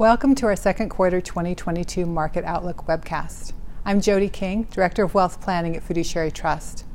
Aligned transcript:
Welcome 0.00 0.34
to 0.36 0.46
our 0.46 0.56
second 0.56 0.88
quarter 0.88 1.20
2022 1.20 2.06
Market 2.06 2.42
Outlook 2.46 2.86
webcast. 2.86 3.52
I'm 3.84 4.00
Jody 4.00 4.30
King, 4.30 4.62
Director 4.70 5.04
of 5.04 5.12
Wealth 5.12 5.42
Planning 5.42 5.76
at 5.76 5.82
Fiduciary 5.82 6.30
Trust. 6.30 6.86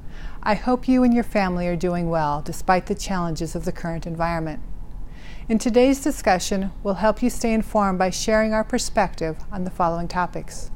I 0.42 0.55
hope 0.55 0.88
you 0.88 1.04
and 1.04 1.14
your 1.14 1.23
family 1.23 1.68
are 1.68 1.76
doing 1.76 2.10
well 2.10 2.41
despite 2.41 2.88
the 2.88 2.96
challenges 2.96 3.55
of 3.55 3.64
the 3.64 3.72
current 3.72 4.08
environment. 4.08 4.64
In 5.48 5.60
today's 5.60 6.02
discussion, 6.02 6.72
we'll 6.82 6.96
help 6.96 7.22
you 7.22 7.30
stay 7.30 7.54
informed 7.54 8.00
by 8.00 8.10
sharing 8.10 8.54
our 8.54 8.64
perspective 8.64 9.38
on 9.52 9.66
the 9.66 9.70
following 9.70 10.08
topics. 10.08 10.72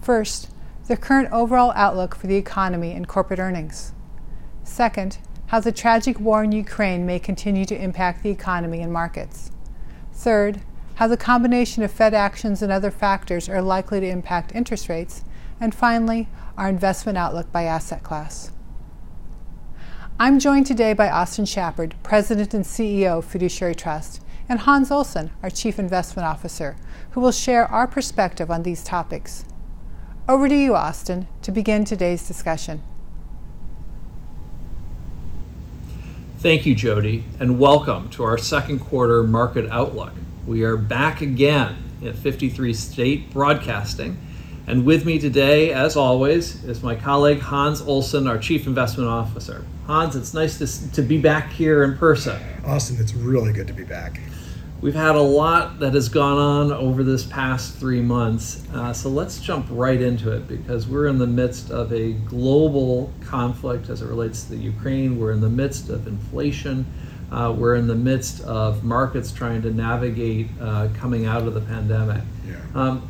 First, 0.00 0.48
the 0.88 0.96
current 0.96 1.30
overall 1.30 1.74
outlook 1.76 2.14
for 2.14 2.26
the 2.26 2.36
economy 2.36 2.92
and 2.92 3.06
corporate 3.06 3.38
earnings. 3.38 3.92
Second, 4.64 5.18
how 5.48 5.60
the 5.60 5.72
tragic 5.72 6.18
war 6.20 6.42
in 6.42 6.52
Ukraine 6.52 7.04
may 7.04 7.18
continue 7.18 7.66
to 7.66 7.78
impact 7.78 8.22
the 8.22 8.30
economy 8.30 8.80
and 8.80 8.94
markets. 8.94 9.50
Third, 10.14 10.62
how 10.96 11.06
the 11.06 11.16
combination 11.16 11.82
of 11.82 11.90
Fed 11.90 12.14
actions 12.14 12.62
and 12.62 12.72
other 12.72 12.90
factors 12.90 13.50
are 13.50 13.60
likely 13.60 14.00
to 14.00 14.08
impact 14.08 14.54
interest 14.54 14.88
rates. 14.88 15.24
And 15.60 15.74
finally, 15.74 16.28
our 16.56 16.70
investment 16.70 17.18
outlook 17.18 17.52
by 17.52 17.64
asset 17.64 18.02
class. 18.02 18.50
I'm 20.18 20.38
joined 20.38 20.64
today 20.64 20.94
by 20.94 21.10
Austin 21.10 21.44
Shapard, 21.44 21.92
President 22.02 22.54
and 22.54 22.64
CEO 22.64 23.18
of 23.18 23.26
Fiduciary 23.26 23.74
Trust, 23.74 24.22
and 24.48 24.60
Hans 24.60 24.90
Olsen, 24.90 25.30
our 25.42 25.50
Chief 25.50 25.78
Investment 25.78 26.26
Officer, 26.26 26.76
who 27.10 27.20
will 27.20 27.32
share 27.32 27.66
our 27.66 27.86
perspective 27.86 28.50
on 28.50 28.62
these 28.62 28.82
topics. 28.82 29.44
Over 30.26 30.48
to 30.48 30.56
you, 30.56 30.74
Austin, 30.74 31.28
to 31.42 31.52
begin 31.52 31.84
today's 31.84 32.26
discussion. 32.26 32.82
Thank 36.38 36.64
you, 36.64 36.74
Jody, 36.74 37.24
and 37.38 37.58
welcome 37.58 38.08
to 38.10 38.22
our 38.24 38.38
second 38.38 38.78
quarter 38.78 39.22
market 39.22 39.68
outlook. 39.70 40.12
We 40.46 40.62
are 40.62 40.76
back 40.76 41.22
again 41.22 41.76
at 42.04 42.14
53 42.14 42.72
State 42.72 43.32
Broadcasting. 43.32 44.16
And 44.68 44.86
with 44.86 45.04
me 45.04 45.18
today, 45.18 45.72
as 45.72 45.96
always, 45.96 46.62
is 46.62 46.84
my 46.84 46.94
colleague 46.94 47.40
Hans 47.40 47.80
Olsen, 47.80 48.28
our 48.28 48.38
Chief 48.38 48.68
Investment 48.68 49.08
Officer. 49.08 49.64
Hans, 49.86 50.14
it's 50.14 50.34
nice 50.34 50.58
to, 50.58 50.92
to 50.92 51.02
be 51.02 51.20
back 51.20 51.50
here 51.50 51.82
in 51.82 51.98
person. 51.98 52.40
Austin, 52.64 52.96
it's 53.00 53.12
really 53.12 53.52
good 53.52 53.66
to 53.66 53.72
be 53.72 53.82
back. 53.82 54.20
We've 54.80 54.94
had 54.94 55.16
a 55.16 55.20
lot 55.20 55.80
that 55.80 55.94
has 55.94 56.08
gone 56.08 56.38
on 56.38 56.70
over 56.70 57.02
this 57.02 57.24
past 57.24 57.74
three 57.74 58.00
months. 58.00 58.64
Uh, 58.72 58.92
so 58.92 59.08
let's 59.08 59.40
jump 59.40 59.66
right 59.68 60.00
into 60.00 60.30
it 60.30 60.46
because 60.46 60.86
we're 60.86 61.08
in 61.08 61.18
the 61.18 61.26
midst 61.26 61.72
of 61.72 61.92
a 61.92 62.12
global 62.12 63.12
conflict 63.20 63.88
as 63.88 64.00
it 64.00 64.06
relates 64.06 64.44
to 64.44 64.50
the 64.50 64.58
Ukraine. 64.58 65.18
We're 65.18 65.32
in 65.32 65.40
the 65.40 65.48
midst 65.48 65.88
of 65.88 66.06
inflation. 66.06 66.86
Uh, 67.30 67.54
we're 67.56 67.74
in 67.74 67.86
the 67.86 67.94
midst 67.94 68.40
of 68.42 68.84
markets 68.84 69.32
trying 69.32 69.62
to 69.62 69.70
navigate 69.70 70.48
uh, 70.60 70.88
coming 70.94 71.26
out 71.26 71.42
of 71.46 71.54
the 71.54 71.60
pandemic. 71.60 72.22
Yeah. 72.48 72.54
Um, 72.74 73.08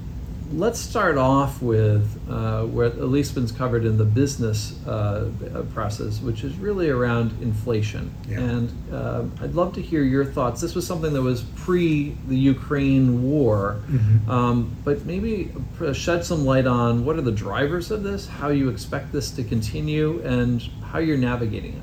let's 0.52 0.78
start 0.78 1.18
off 1.18 1.60
with 1.60 2.20
uh, 2.30 2.62
where 2.62 2.86
at 2.86 3.02
least 3.08 3.34
been 3.34 3.48
covered 3.48 3.84
in 3.84 3.98
the 3.98 4.04
business 4.04 4.74
uh, 4.86 5.28
process, 5.74 6.20
which 6.20 6.44
is 6.44 6.56
really 6.56 6.88
around 6.88 7.32
inflation. 7.42 8.14
Yeah. 8.28 8.38
And 8.40 8.72
uh, 8.92 9.24
I'd 9.42 9.54
love 9.54 9.74
to 9.74 9.82
hear 9.82 10.04
your 10.04 10.24
thoughts. 10.24 10.60
This 10.60 10.74
was 10.76 10.86
something 10.86 11.12
that 11.12 11.22
was 11.22 11.42
pre 11.56 12.16
the 12.28 12.36
Ukraine 12.36 13.22
war, 13.24 13.80
Mhm. 13.90 14.28
um, 14.28 14.70
but 14.84 15.04
maybe 15.04 15.52
shed 15.92 16.24
some 16.24 16.44
light 16.44 16.66
on 16.66 17.04
what 17.04 17.16
are 17.16 17.22
the 17.22 17.32
drivers 17.32 17.90
of 17.90 18.02
this, 18.04 18.26
how 18.28 18.48
you 18.48 18.68
expect 18.68 19.12
this 19.12 19.30
to 19.32 19.42
continue, 19.42 20.20
and 20.24 20.62
how 20.84 21.00
you're 21.00 21.18
navigating 21.18 21.72
it. 21.72 21.82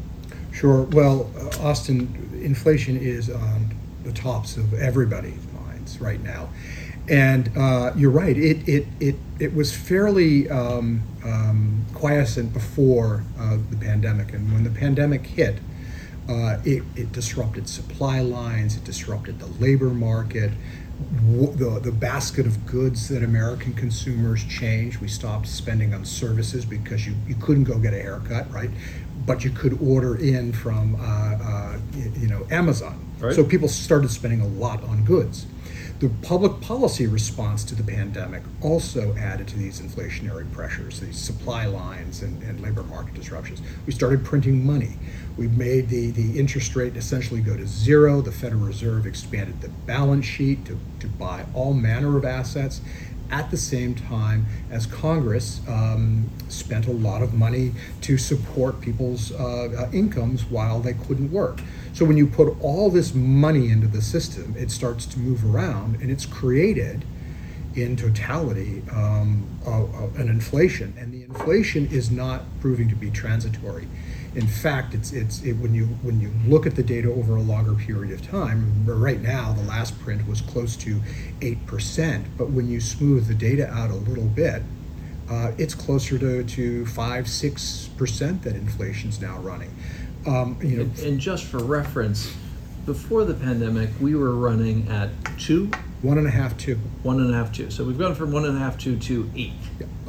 Sure. 0.54 0.84
Well, 0.84 1.30
uh, 1.38 1.68
Austin, 1.68 2.30
inflation 2.42 2.96
is 2.98 3.30
on 3.30 3.76
the 4.04 4.14
tops 4.14 4.56
of 4.56 4.74
everybody's 4.76 5.46
minds 5.54 6.00
right 6.00 6.22
now. 6.22 6.50
And 7.10 7.50
uh, 7.58 7.92
you're 7.98 8.12
right. 8.12 8.38
It 8.38 8.68
it 8.68 8.88
it 9.02 9.16
it 9.40 9.54
was 9.54 9.76
fairly 9.76 10.50
um, 10.50 11.02
um, 11.26 11.86
quiescent 11.94 12.54
before 12.54 13.24
uh, 13.38 13.58
the 13.72 13.76
pandemic, 13.76 14.32
and 14.34 14.54
when 14.54 14.64
the 14.64 14.70
pandemic 14.70 15.26
hit, 15.26 15.58
uh, 16.30 16.60
it, 16.64 16.84
it 16.96 17.12
disrupted 17.12 17.68
supply 17.68 18.22
lines. 18.22 18.78
It 18.78 18.86
disrupted 18.86 19.40
the 19.40 19.48
labor 19.48 19.90
market. 19.90 20.52
The, 21.26 21.82
the 21.84 21.92
basket 21.92 22.46
of 22.46 22.66
goods 22.66 23.10
that 23.10 23.24
American 23.24 23.74
consumers 23.74 24.46
changed. 24.46 25.02
We 25.02 25.08
stopped 25.10 25.48
spending 25.48 25.94
on 25.94 26.06
services 26.06 26.64
because 26.64 27.06
you, 27.06 27.16
you 27.28 27.36
couldn't 27.36 27.66
go 27.66 27.78
get 27.78 27.94
a 27.94 28.02
haircut, 28.02 28.50
right? 28.54 28.70
But 29.26 29.44
you 29.44 29.52
could 29.52 29.80
order 29.82 30.16
in 30.16 30.52
from 30.54 30.96
uh, 30.96 31.00
uh, 31.04 31.78
you 31.94 32.28
know 32.28 32.46
Amazon. 32.52 33.00
Right. 33.20 33.34
So 33.34 33.44
people 33.44 33.68
started 33.68 34.12
spending 34.12 34.42
a 34.42 34.48
lot 34.48 34.84
on 34.84 35.06
goods. 35.06 35.46
The 36.00 36.10
public 36.22 36.60
policy 36.60 37.08
response 37.08 37.64
to 37.64 37.76
the 37.76 37.84
pandemic 37.84 38.44
also 38.62 39.16
added 39.16 39.48
to 39.50 39.58
these 39.58 39.80
inflationary 39.80 40.52
pressures, 40.52 41.00
these 41.00 41.18
supply 41.18 41.66
lines 41.66 42.24
and, 42.24 42.44
and 42.44 42.60
labor 42.60 42.84
market 42.84 43.14
disruptions. 43.14 43.62
We 43.86 43.94
started 43.94 44.26
printing 44.26 44.66
money. 44.66 44.98
We 45.38 45.48
made 45.48 45.88
the, 45.88 46.12
the 46.12 46.38
interest 46.38 46.76
rate 46.76 46.98
essentially 46.98 47.40
go 47.40 47.56
to 47.56 47.66
zero. 47.66 48.22
The 48.22 48.34
Federal 48.34 48.64
Reserve 48.64 49.06
expanded 49.06 49.62
the 49.62 49.70
balance 49.70 50.26
sheet 50.26 50.66
to, 50.66 50.78
to 51.00 51.08
buy 51.08 51.46
all 51.54 51.74
manner 51.74 52.18
of 52.18 52.26
assets 52.26 52.82
at 53.32 53.50
the 53.52 53.58
same 53.58 53.96
time 53.96 54.46
as 54.70 54.86
Congress 54.86 55.62
um, 55.68 56.30
spent 56.50 56.88
a 56.88 56.92
lot 56.92 57.22
of 57.22 57.34
money 57.34 57.72
to 58.02 58.18
support 58.18 58.80
people's 58.82 59.32
uh, 59.32 59.70
uh, 59.78 59.90
incomes 59.92 60.46
while 60.46 60.80
they 60.80 60.94
couldn't 60.94 61.32
work. 61.32 61.60
So 61.94 62.06
when 62.06 62.18
you 62.18 62.28
put 62.28 62.56
all 62.62 62.90
this 62.90 63.14
money 63.14 63.70
into 63.70 63.88
the 63.88 64.02
system, 64.02 64.56
it 64.58 64.72
starts 64.72 65.06
to 65.08 65.20
move 65.20 65.44
around 65.56 66.02
and 66.02 66.12
it's 66.12 66.26
created 66.26 67.06
in 67.76 67.96
totality 67.96 68.84
um, 68.92 69.48
an 70.16 70.30
inflation. 70.30 70.94
And 70.98 71.12
the 71.12 71.24
inflation 71.24 71.88
is 71.88 72.12
not 72.12 72.44
proving 72.62 72.90
to 72.90 72.96
be 72.96 73.10
transitory. 73.10 73.88
In 74.36 74.48
fact, 74.48 74.96
it's, 74.96 75.12
it's 75.12 75.44
it, 75.44 75.54
when 75.54 75.76
you 75.76 75.86
when 76.02 76.20
you 76.20 76.32
look 76.48 76.66
at 76.66 76.76
the 76.76 76.82
data 76.82 77.10
over 77.12 77.36
a 77.36 77.42
longer 77.42 77.74
period 77.76 78.14
of 78.14 78.28
time. 78.28 78.84
Right 78.86 79.22
now, 79.22 79.54
the 79.54 79.64
last 79.64 80.00
print 80.02 80.28
was 80.28 80.42
close 80.42 80.76
to 80.78 81.00
eight 81.42 81.64
percent, 81.68 82.26
but 82.38 82.50
when 82.50 82.68
you 82.68 82.82
smooth 82.82 83.28
the 83.28 83.36
data 83.36 83.70
out 83.70 83.92
a 83.92 83.96
little 83.96 84.26
bit, 84.26 84.64
uh, 85.30 85.52
it's 85.58 85.76
closer 85.76 86.18
to, 86.18 86.44
to 86.44 86.86
five 86.88 87.28
six 87.28 87.90
percent 87.96 88.42
that 88.44 88.56
inflation's 88.56 89.22
now 89.22 89.38
running. 89.40 89.74
Um, 90.26 90.58
you 90.62 90.78
know, 90.78 90.84
And, 90.84 91.00
and 91.00 91.20
just 91.20 91.44
for 91.44 91.60
reference, 91.60 92.34
before 92.86 93.26
the 93.26 93.34
pandemic, 93.34 93.90
we 94.02 94.16
were 94.16 94.32
running 94.36 94.88
at 94.90 95.10
two, 95.38 95.70
one 96.02 96.18
and 96.18 96.26
a 96.28 96.32
half 96.32 96.58
two. 96.58 96.76
one 97.04 97.20
and 97.20 97.34
a 97.34 97.38
half, 97.38 97.52
two. 97.54 97.70
So 97.70 97.84
we've 97.84 98.00
gone 98.00 98.16
from 98.16 98.32
one 98.32 98.46
and 98.46 98.58
a 98.58 98.60
half 98.60 98.78
to 98.80 98.98
to 98.98 99.30
eight. 99.36 99.54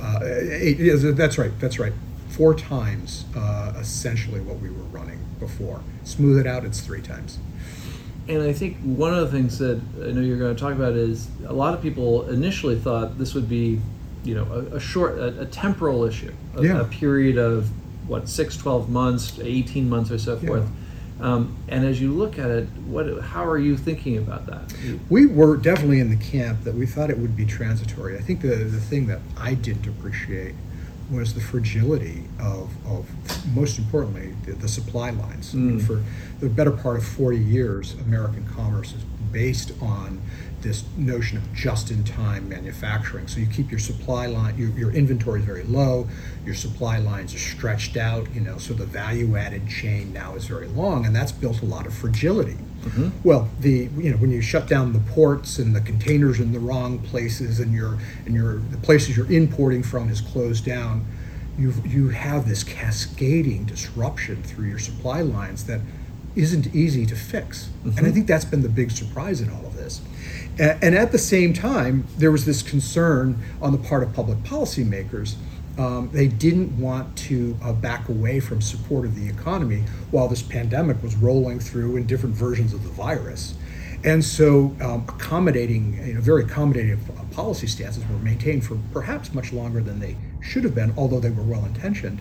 Uh, 0.01 0.21
eight, 0.25 0.79
yes, 0.79 1.03
that's 1.03 1.37
right. 1.37 1.53
That's 1.61 1.79
right. 1.79 1.93
Four 2.37 2.55
times 2.55 3.27
uh, 3.37 3.75
essentially 3.79 4.41
what 4.41 4.59
we 4.59 4.69
were 4.69 4.83
running 4.91 5.21
before. 5.39 5.81
Smooth 6.03 6.41
it 6.41 6.47
out, 6.49 6.65
it's 6.65 6.81
three 6.81 7.01
times. 7.01 7.39
And 8.29 8.43
I 8.43 8.53
think 8.53 8.77
one 8.79 9.15
of 9.15 9.21
the 9.21 9.37
things 9.37 9.59
that 9.59 9.81
I 10.03 10.11
know 10.11 10.21
you're 10.21 10.39
going 10.39 10.55
to 10.55 10.61
talk 10.61 10.73
about 10.73 10.95
is 10.95 11.29
a 11.47 11.53
lot 11.53 11.75
of 11.75 11.83
people 11.83 12.29
initially 12.29 12.77
thought 12.77 13.19
this 13.19 13.35
would 13.35 13.49
be, 13.49 13.81
you 14.25 14.35
know, 14.35 14.45
a, 14.51 14.77
a 14.77 14.81
short, 14.81 15.17
a, 15.19 15.43
a 15.43 15.47
temporal 15.47 16.03
issue, 16.05 16.33
a, 16.57 16.63
Yeah. 16.65 16.81
a 16.81 16.85
period 16.87 17.39
of 17.39 17.69
what 18.09 18.29
six, 18.29 18.57
12 18.57 18.89
months, 18.91 19.39
18 19.41 19.89
months 19.89 20.11
or 20.11 20.19
so 20.19 20.35
Yeah. 20.43 20.49
forth. 20.49 20.67
Um, 21.21 21.57
and 21.69 21.85
as 21.85 22.01
you 22.01 22.13
look 22.13 22.39
at 22.41 22.51
it, 22.51 22.65
what, 22.87 23.21
how 23.23 23.47
are 23.47 23.59
you 23.59 23.77
thinking 23.77 24.19
about 24.19 24.47
that? 24.47 24.75
We 25.09 25.27
were 25.27 25.57
definitely 25.57 26.01
in 26.01 26.11
the 26.11 26.17
camp 26.17 26.65
that 26.65 26.75
we 26.75 26.87
thought 26.87 27.11
it 27.11 27.19
would 27.19 27.37
be 27.37 27.47
transitory. 27.47 28.17
I 28.19 28.21
think 28.21 28.41
the, 28.41 28.49
the 28.57 28.81
thing 28.81 29.07
that 29.07 29.21
I 29.39 29.55
didn't 29.55 29.87
appreciate 29.87 30.57
was 31.11 31.35
the 31.35 31.41
fragility 31.41 32.25
of, 32.41 32.71
of 32.87 33.07
most 33.55 33.79
importantly, 33.79 34.35
the, 34.47 34.53
the 34.53 34.69
supply 34.69 35.11
lines. 35.11 35.53
I 35.55 35.59
mean, 35.59 35.81
Mm. 35.81 35.87
for 35.87 36.03
the 36.41 36.49
better 36.49 36.71
part 36.71 36.97
of 36.97 37.05
40 37.05 37.39
years, 37.39 37.95
American 38.07 38.47
commerce 38.47 38.93
is 38.93 39.03
based 39.33 39.73
on 39.83 40.21
this 40.63 40.85
notion 40.97 41.37
of 41.37 41.53
just-in-time 41.53 42.49
manufacturing. 42.49 43.27
So 43.29 43.39
you 43.41 43.47
keep 43.47 43.71
your 43.71 43.81
supply 43.81 44.27
line, 44.27 44.57
your, 44.57 44.71
your 44.71 44.91
inventory 44.93 45.41
is 45.41 45.47
very 45.47 45.65
low, 45.65 46.09
your 46.47 46.55
supply 46.55 46.97
lines 46.99 47.35
are 47.35 47.39
stretched 47.39 47.97
out, 47.99 48.33
you 48.35 48.41
know, 48.41 48.57
so 48.57 48.73
the 48.73 48.87
value-added 48.87 49.69
chain 49.69 50.13
now 50.13 50.35
is 50.37 50.47
very 50.47 50.69
long, 50.69 51.05
and 51.05 51.15
that's 51.15 51.33
built 51.33 51.61
a 51.61 51.67
lot 51.67 51.87
of 51.87 51.93
fragility. 51.93 52.57
Mm-hmm. 52.85 53.09
Well, 53.25 53.49
the 53.61 53.89
you 53.97 54.11
know 54.11 54.17
when 54.19 54.31
you 54.31 54.43
shut 54.43 54.69
down 54.69 54.93
the 54.93 55.01
ports 55.01 55.59
and 55.59 55.75
the 55.75 55.81
containers 55.81 56.39
in 56.39 56.53
the 56.53 56.59
wrong 56.59 56.99
places 56.99 57.59
and 57.61 57.73
your 57.73 57.99
and 58.27 58.35
your 58.35 58.59
the 58.59 58.77
places 58.77 59.17
you're 59.17 59.31
importing 59.33 59.83
from 59.83 60.11
is 60.11 60.21
closed 60.21 60.65
down, 60.65 61.07
you 61.59 61.73
you 61.85 62.09
have 62.11 62.47
this 62.49 62.63
cascading 62.63 63.65
disruption 63.65 64.43
through 64.43 64.67
your 64.69 64.79
supply 64.79 65.23
lines 65.23 65.65
that 65.65 65.81
isn't 66.37 66.75
easy 66.75 67.07
to 67.07 67.15
fix. 67.15 67.71
And 67.85 67.93
I 67.93 68.03
mm-hmm. 68.03 68.13
think 68.13 68.27
that's 68.27 68.45
been 68.45 68.63
the 68.63 68.69
big 68.69 68.91
surprise 68.91 69.41
in 69.41 69.51
all 69.51 69.65
of 69.65 69.77
this. 69.77 70.01
A- 70.59 70.83
And 70.85 70.95
at 70.95 71.13
the 71.13 71.19
same 71.19 71.53
time, 71.53 72.07
there 72.19 72.33
was 72.33 72.45
this 72.45 72.61
concern 72.61 73.41
on 73.63 73.73
the 73.73 73.79
part 73.79 74.03
of 74.03 74.13
public 74.13 74.39
policymakers 74.39 75.37
um, 75.79 76.11
they 76.13 76.29
didn't 76.29 76.79
want 76.79 77.17
to 77.17 77.57
uh, 77.63 77.73
back 77.73 78.09
away 78.09 78.41
from 78.41 78.61
support 78.61 79.05
of 79.05 79.17
the 79.17 79.29
economy 79.29 79.83
while 80.11 80.29
this 80.29 80.43
pandemic 80.43 81.03
was 81.03 81.17
rolling 81.17 81.59
through 81.59 81.97
in 81.97 82.07
different 82.07 82.35
versions 82.35 82.73
of 82.73 82.83
the 82.85 82.91
virus. 82.91 83.55
And 84.05 84.23
so, 84.23 84.77
um, 84.83 85.07
accommodating, 85.09 85.95
you 86.07 86.15
know, 86.15 86.21
very 86.21 86.45
accommodative 86.45 86.99
policy 87.33 87.67
stances 87.67 88.07
were 88.07 88.19
maintained 88.19 88.65
for 88.65 88.79
perhaps 88.93 89.33
much 89.33 89.53
longer 89.53 89.81
than 89.81 89.99
they 89.99 90.17
should 90.43 90.63
have 90.63 90.75
been, 90.75 90.93
although 90.97 91.21
they 91.21 91.31
were 91.31 91.43
well 91.43 91.65
intentioned. 91.65 92.21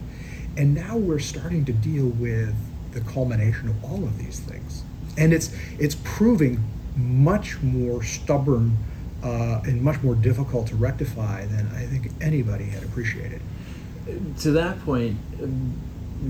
And 0.56 0.74
now 0.74 0.96
we're 0.96 1.20
starting 1.20 1.66
to 1.66 1.74
deal 1.74 2.08
with 2.08 2.56
the 2.94 3.02
culmination 3.02 3.68
of 3.70 3.84
all 3.84 4.04
of 4.04 4.18
these 4.18 4.40
things. 4.40 4.84
And 5.18 5.34
it's, 5.34 5.54
it's 5.78 5.96
proving 6.04 6.64
much 6.96 7.62
more 7.62 8.02
stubborn 8.02 8.78
uh, 9.24 9.62
and 9.64 9.82
much 9.82 10.02
more 10.04 10.16
difficult 10.16 10.68
to 10.68 10.76
rectify 10.76 11.46
than 11.46 11.68
I 11.68 11.86
think 11.86 12.12
anybody 12.22 12.66
had 12.66 12.84
appreciated. 12.84 13.42
To 14.42 14.52
that 14.52 14.84
point, 14.84 15.18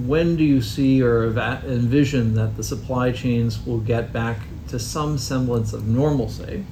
when 0.06 0.36
do 0.36 0.44
you 0.44 0.62
see 0.62 1.02
or 1.02 1.26
envision 1.66 2.36
that 2.36 2.56
the 2.56 2.64
supply 2.64 3.12
chains 3.12 3.66
will 3.66 3.80
get 3.80 4.14
back 4.14 4.38
to 4.68 4.80
some 4.80 5.18
semblance 5.18 5.74
of 5.74 5.88
normalcy? 5.88 6.66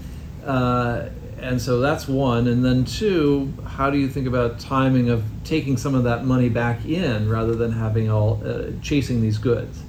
Uh, 0.46 1.10
and 1.40 1.60
so 1.60 1.80
that's 1.80 2.08
one. 2.08 2.48
And 2.48 2.64
then 2.64 2.86
two, 2.86 3.52
how 3.66 3.90
do 3.90 3.98
you 3.98 4.08
think 4.08 4.28
about 4.28 4.60
timing 4.60 5.10
of 5.10 5.24
taking 5.44 5.76
some 5.76 5.96
of 5.96 6.04
that 6.04 6.24
money 6.24 6.50
back 6.50 6.86
in 6.86 7.30
rather 7.30 7.56
than 7.56 7.72
having 7.72 8.12
all 8.12 8.42
uh, 8.46 8.72
chasing 8.82 9.22
these 9.22 9.40
goods? 9.40 9.82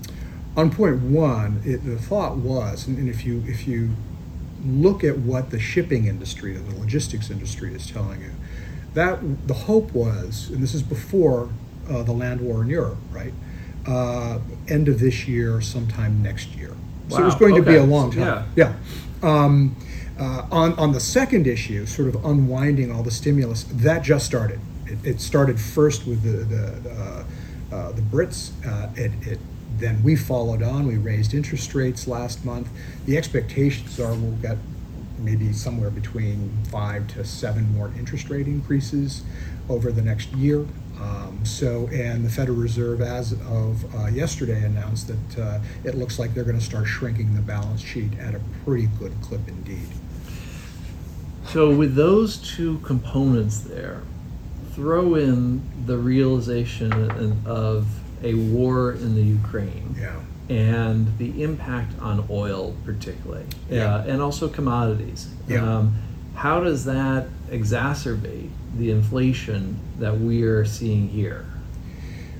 On 0.56 0.70
point 0.70 1.02
one, 1.02 1.62
it, 1.64 1.84
the 1.84 1.98
thought 1.98 2.36
was, 2.36 2.86
and, 2.86 2.98
and 2.98 3.08
if 3.08 3.24
you 3.24 3.42
if 3.46 3.66
you 3.66 3.90
look 4.64 5.04
at 5.04 5.18
what 5.18 5.50
the 5.50 5.58
shipping 5.58 6.06
industry 6.06 6.56
and 6.56 6.66
the 6.70 6.78
logistics 6.78 7.30
industry 7.30 7.74
is 7.74 7.90
telling 7.90 8.20
you, 8.20 8.32
that 8.94 9.48
the 9.48 9.54
hope 9.54 9.92
was, 9.92 10.50
and 10.50 10.62
this 10.62 10.74
is 10.74 10.82
before 10.82 11.48
uh, 11.88 12.02
the 12.02 12.12
land 12.12 12.40
war 12.40 12.62
in 12.62 12.68
Europe, 12.68 12.98
right? 13.10 13.32
Uh, 13.86 14.38
end 14.68 14.88
of 14.88 15.00
this 15.00 15.26
year, 15.26 15.60
sometime 15.60 16.22
next 16.22 16.54
year. 16.54 16.76
Wow. 17.08 17.16
So 17.16 17.22
it 17.22 17.24
was 17.24 17.34
going 17.34 17.54
okay. 17.54 17.64
to 17.64 17.70
be 17.70 17.76
a 17.76 17.84
long 17.84 18.10
time. 18.10 18.46
Yeah. 18.54 18.74
yeah. 19.22 19.44
Um, 19.44 19.76
uh, 20.18 20.46
on 20.52 20.74
on 20.74 20.92
the 20.92 21.00
second 21.00 21.46
issue, 21.46 21.86
sort 21.86 22.08
of 22.08 22.24
unwinding 22.24 22.92
all 22.92 23.02
the 23.02 23.10
stimulus, 23.10 23.64
that 23.64 24.02
just 24.02 24.26
started. 24.26 24.60
It, 24.86 24.98
it 25.04 25.20
started 25.20 25.58
first 25.58 26.06
with 26.06 26.22
the 26.22 26.44
the, 26.44 26.90
uh, 26.90 27.74
uh, 27.74 27.92
the 27.92 28.02
Brits. 28.02 28.52
Uh, 28.64 28.90
it, 28.94 29.10
it 29.26 29.38
then 29.82 30.02
we 30.02 30.16
followed 30.16 30.62
on. 30.62 30.86
We 30.86 30.96
raised 30.96 31.34
interest 31.34 31.74
rates 31.74 32.06
last 32.06 32.44
month. 32.44 32.68
The 33.04 33.16
expectations 33.16 33.98
are 33.98 34.14
we'll 34.14 34.32
get 34.36 34.58
maybe 35.18 35.52
somewhere 35.52 35.90
between 35.90 36.50
five 36.70 37.06
to 37.08 37.24
seven 37.24 37.72
more 37.74 37.92
interest 37.98 38.28
rate 38.28 38.46
increases 38.46 39.22
over 39.68 39.92
the 39.92 40.02
next 40.02 40.32
year. 40.32 40.66
Um, 41.00 41.40
so, 41.44 41.88
and 41.88 42.24
the 42.24 42.30
Federal 42.30 42.58
Reserve, 42.58 43.00
as 43.00 43.32
of 43.32 43.94
uh, 43.94 44.06
yesterday, 44.06 44.62
announced 44.62 45.08
that 45.08 45.42
uh, 45.42 45.60
it 45.84 45.94
looks 45.96 46.18
like 46.18 46.34
they're 46.34 46.44
going 46.44 46.58
to 46.58 46.64
start 46.64 46.86
shrinking 46.86 47.34
the 47.34 47.40
balance 47.40 47.80
sheet 47.80 48.16
at 48.18 48.34
a 48.34 48.40
pretty 48.64 48.88
good 48.98 49.12
clip 49.22 49.40
indeed. 49.48 49.88
So, 51.48 51.74
with 51.74 51.96
those 51.96 52.36
two 52.36 52.78
components 52.80 53.60
there, 53.60 54.02
throw 54.72 55.16
in 55.16 55.62
the 55.86 55.98
realization 55.98 57.42
of 57.46 57.86
a 58.22 58.34
war 58.34 58.92
in 58.92 59.14
the 59.14 59.22
Ukraine. 59.22 59.94
Yeah. 59.98 60.20
And 60.48 61.16
the 61.18 61.42
impact 61.42 61.98
on 62.00 62.26
oil, 62.28 62.76
particularly, 62.84 63.46
yeah. 63.70 63.94
Uh, 63.94 64.04
and 64.04 64.20
also 64.20 64.48
commodities. 64.48 65.28
Yeah. 65.48 65.64
Um, 65.64 65.94
how 66.34 66.60
does 66.60 66.84
that 66.84 67.28
exacerbate 67.50 68.50
the 68.76 68.90
inflation 68.90 69.78
that 69.98 70.18
we 70.18 70.42
are 70.42 70.64
seeing 70.64 71.08
here? 71.08 71.46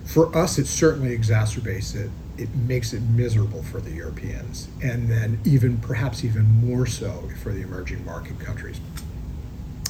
For 0.04 0.36
us, 0.36 0.58
it 0.58 0.66
certainly 0.66 1.16
exacerbates 1.16 1.94
it. 1.94 2.10
It 2.36 2.54
makes 2.54 2.92
it 2.92 3.02
miserable 3.02 3.62
for 3.62 3.80
the 3.80 3.90
Europeans, 3.90 4.68
and 4.82 5.08
then 5.08 5.40
even 5.44 5.78
perhaps 5.78 6.24
even 6.24 6.44
more 6.44 6.86
so 6.86 7.30
for 7.42 7.52
the 7.52 7.62
emerging 7.62 8.04
market 8.04 8.40
countries. 8.40 8.80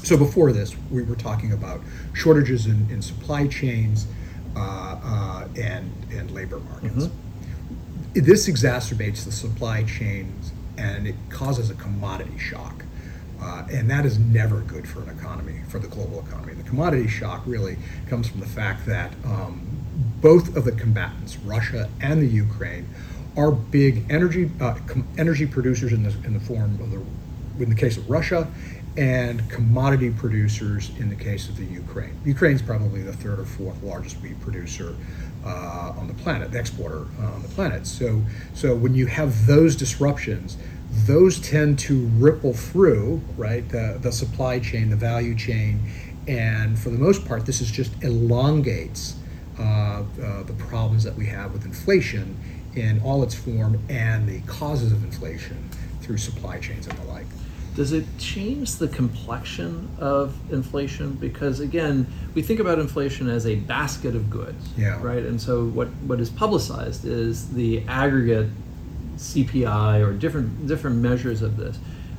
So 0.02 0.16
before 0.16 0.52
this, 0.52 0.74
we 0.90 1.02
were 1.02 1.14
talking 1.14 1.52
about 1.52 1.80
shortages 2.12 2.66
in, 2.66 2.88
in 2.90 3.00
supply 3.00 3.46
chains 3.46 4.06
uh, 4.56 4.98
uh, 5.02 5.48
and 5.56 5.92
and 6.10 6.30
labor 6.30 6.60
markets. 6.60 7.06
Mm-hmm. 7.06 8.20
This 8.24 8.48
exacerbates 8.48 9.24
the 9.24 9.32
supply 9.32 9.84
chains, 9.84 10.52
and 10.76 11.06
it 11.06 11.14
causes 11.30 11.70
a 11.70 11.74
commodity 11.74 12.38
shock. 12.38 12.84
Uh, 13.40 13.66
and 13.72 13.90
that 13.90 14.06
is 14.06 14.18
never 14.18 14.60
good 14.60 14.86
for 14.86 15.02
an 15.02 15.08
economy, 15.08 15.60
for 15.66 15.80
the 15.80 15.88
global 15.88 16.20
economy. 16.20 16.54
The 16.54 16.62
commodity 16.62 17.08
shock 17.08 17.42
really 17.44 17.76
comes 18.08 18.28
from 18.28 18.38
the 18.38 18.46
fact 18.46 18.86
that 18.86 19.12
um, 19.24 19.66
both 20.20 20.56
of 20.56 20.64
the 20.64 20.70
combatants, 20.70 21.36
Russia 21.38 21.88
and 22.00 22.22
the 22.22 22.26
Ukraine, 22.26 22.88
are 23.36 23.50
big 23.50 24.04
energy 24.10 24.50
uh, 24.60 24.74
com- 24.86 25.08
energy 25.18 25.46
producers 25.46 25.92
in 25.92 26.02
the 26.04 26.10
in 26.24 26.34
the 26.34 26.40
form 26.40 26.78
of 26.80 26.90
the, 26.90 27.02
in 27.62 27.68
the 27.68 27.74
case 27.74 27.96
of 27.96 28.08
Russia, 28.08 28.46
and 28.96 29.48
commodity 29.50 30.10
producers 30.10 30.90
in 30.98 31.08
the 31.08 31.16
case 31.16 31.48
of 31.48 31.56
the 31.56 31.64
Ukraine. 31.64 32.18
Ukraine 32.24 32.56
is 32.56 32.62
probably 32.62 33.02
the 33.02 33.12
third 33.12 33.38
or 33.38 33.44
fourth 33.44 33.82
largest 33.82 34.20
wheat 34.20 34.38
producer 34.40 34.94
uh, 35.44 35.92
on 35.96 36.08
the 36.08 36.14
planet, 36.14 36.52
the 36.52 36.58
exporter 36.58 37.06
uh, 37.20 37.26
on 37.26 37.42
the 37.42 37.48
planet. 37.48 37.86
So 37.86 38.22
so 38.54 38.74
when 38.74 38.94
you 38.94 39.06
have 39.06 39.46
those 39.46 39.76
disruptions 39.76 40.56
those 41.06 41.40
tend 41.40 41.78
to 41.78 42.06
ripple 42.18 42.52
through, 42.52 43.22
right, 43.36 43.66
the, 43.70 43.98
the 44.00 44.12
supply 44.12 44.58
chain, 44.58 44.90
the 44.90 44.96
value 44.96 45.34
chain, 45.34 45.80
and 46.28 46.78
for 46.78 46.90
the 46.90 46.98
most 46.98 47.26
part, 47.26 47.46
this 47.46 47.60
is 47.60 47.70
just 47.70 47.90
elongates 48.02 49.16
uh, 49.58 49.62
uh, 49.62 50.42
the 50.44 50.52
problems 50.58 51.02
that 51.04 51.14
we 51.16 51.26
have 51.26 51.52
with 51.52 51.64
inflation 51.64 52.38
in 52.74 53.00
all 53.02 53.22
its 53.22 53.34
form 53.34 53.82
and 53.88 54.28
the 54.28 54.40
causes 54.42 54.92
of 54.92 55.02
inflation 55.02 55.68
through 56.00 56.18
supply 56.18 56.58
chains 56.58 56.86
and 56.86 56.96
the 56.98 57.04
like. 57.04 57.26
Does 57.74 57.92
it 57.92 58.04
change 58.18 58.76
the 58.76 58.88
complexion 58.88 59.88
of 59.98 60.34
inflation? 60.52 61.14
Because 61.14 61.60
again, 61.60 62.06
we 62.34 62.42
think 62.42 62.60
about 62.60 62.78
inflation 62.78 63.28
as 63.28 63.46
a 63.46 63.56
basket 63.56 64.14
of 64.14 64.28
goods, 64.28 64.68
yeah. 64.76 65.02
right? 65.02 65.22
And 65.24 65.40
so 65.40 65.66
what, 65.66 65.88
what 66.06 66.20
is 66.20 66.28
publicized 66.28 67.06
is 67.06 67.52
the 67.54 67.82
aggregate 67.88 68.48
CPI 69.16 70.06
or 70.06 70.12
different 70.12 70.66
different 70.66 70.96
measures 70.96 71.42
of 71.42 71.56
this. 71.56 71.78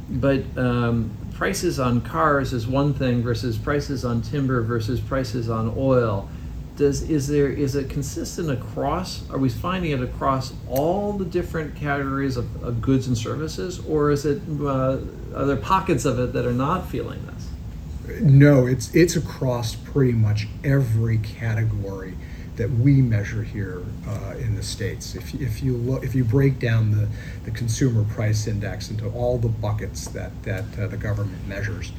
But 0.09 0.43
um, 0.57 1.15
prices 1.33 1.79
on 1.79 2.01
cars 2.01 2.53
is 2.53 2.67
one 2.67 2.93
thing 2.93 3.21
versus 3.21 3.57
prices 3.57 4.05
on 4.05 4.21
timber 4.21 4.61
versus 4.61 4.99
prices 4.99 5.49
on 5.49 5.73
oil. 5.77 6.29
Does 6.75 7.03
is 7.03 7.27
there 7.27 7.49
is 7.49 7.75
it 7.75 7.89
consistent 7.89 8.49
across? 8.49 9.29
Are 9.29 9.37
we 9.37 9.49
finding 9.49 9.91
it 9.91 10.01
across 10.01 10.53
all 10.67 11.13
the 11.13 11.25
different 11.25 11.75
categories 11.75 12.35
of, 12.35 12.63
of 12.63 12.81
goods 12.81 13.07
and 13.07 13.17
services, 13.17 13.79
or 13.87 14.09
is 14.09 14.25
it 14.25 14.41
uh, 14.59 14.97
are 15.35 15.45
there 15.45 15.57
pockets 15.57 16.05
of 16.05 16.19
it 16.19 16.33
that 16.33 16.45
are 16.45 16.53
not 16.53 16.89
feeling 16.89 17.25
this? 17.27 18.21
No, 18.21 18.65
it's 18.65 18.93
it's 18.95 19.15
across 19.15 19.75
pretty 19.75 20.13
much 20.13 20.47
every 20.63 21.19
category 21.19 22.15
that 22.55 22.69
we 22.69 23.01
measure 23.01 23.43
here 23.43 23.83
uh, 24.07 24.35
in 24.37 24.55
the 24.55 24.63
states. 24.63 25.15
If, 25.15 25.33
if 25.35 25.63
you 25.63 25.75
look, 25.75 26.03
if 26.03 26.13
you 26.13 26.23
break 26.23 26.59
down 26.59 26.91
the, 26.91 27.07
the 27.45 27.51
consumer 27.51 28.03
price 28.03 28.45
index 28.45 28.91
into 28.91 29.09
all 29.09 29.37
the 29.37 29.49
buckets 29.49 30.07
that 30.09 30.31
that 30.43 30.65
uh, 30.77 30.87
the 30.87 30.97
government 30.97 31.47
measures, 31.47 31.91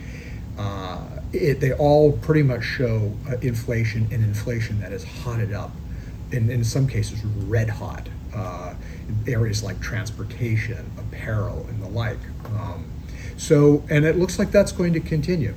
uh, 0.58 1.13
it, 1.34 1.60
they 1.60 1.72
all 1.72 2.12
pretty 2.12 2.42
much 2.42 2.64
show 2.64 3.12
uh, 3.28 3.36
inflation 3.42 4.08
and 4.10 4.24
inflation 4.24 4.80
that 4.80 4.92
is 4.92 5.04
hotted 5.04 5.52
up, 5.52 5.72
and 6.32 6.50
in 6.50 6.64
some 6.64 6.86
cases 6.86 7.24
red 7.24 7.68
hot. 7.68 8.08
Uh, 8.34 8.74
in 9.08 9.32
areas 9.32 9.62
like 9.62 9.80
transportation, 9.80 10.90
apparel, 10.98 11.66
and 11.68 11.82
the 11.82 11.88
like. 11.88 12.18
Um, 12.46 12.84
so, 13.36 13.82
and 13.90 14.04
it 14.04 14.16
looks 14.16 14.38
like 14.38 14.50
that's 14.50 14.72
going 14.72 14.92
to 14.94 15.00
continue. 15.00 15.54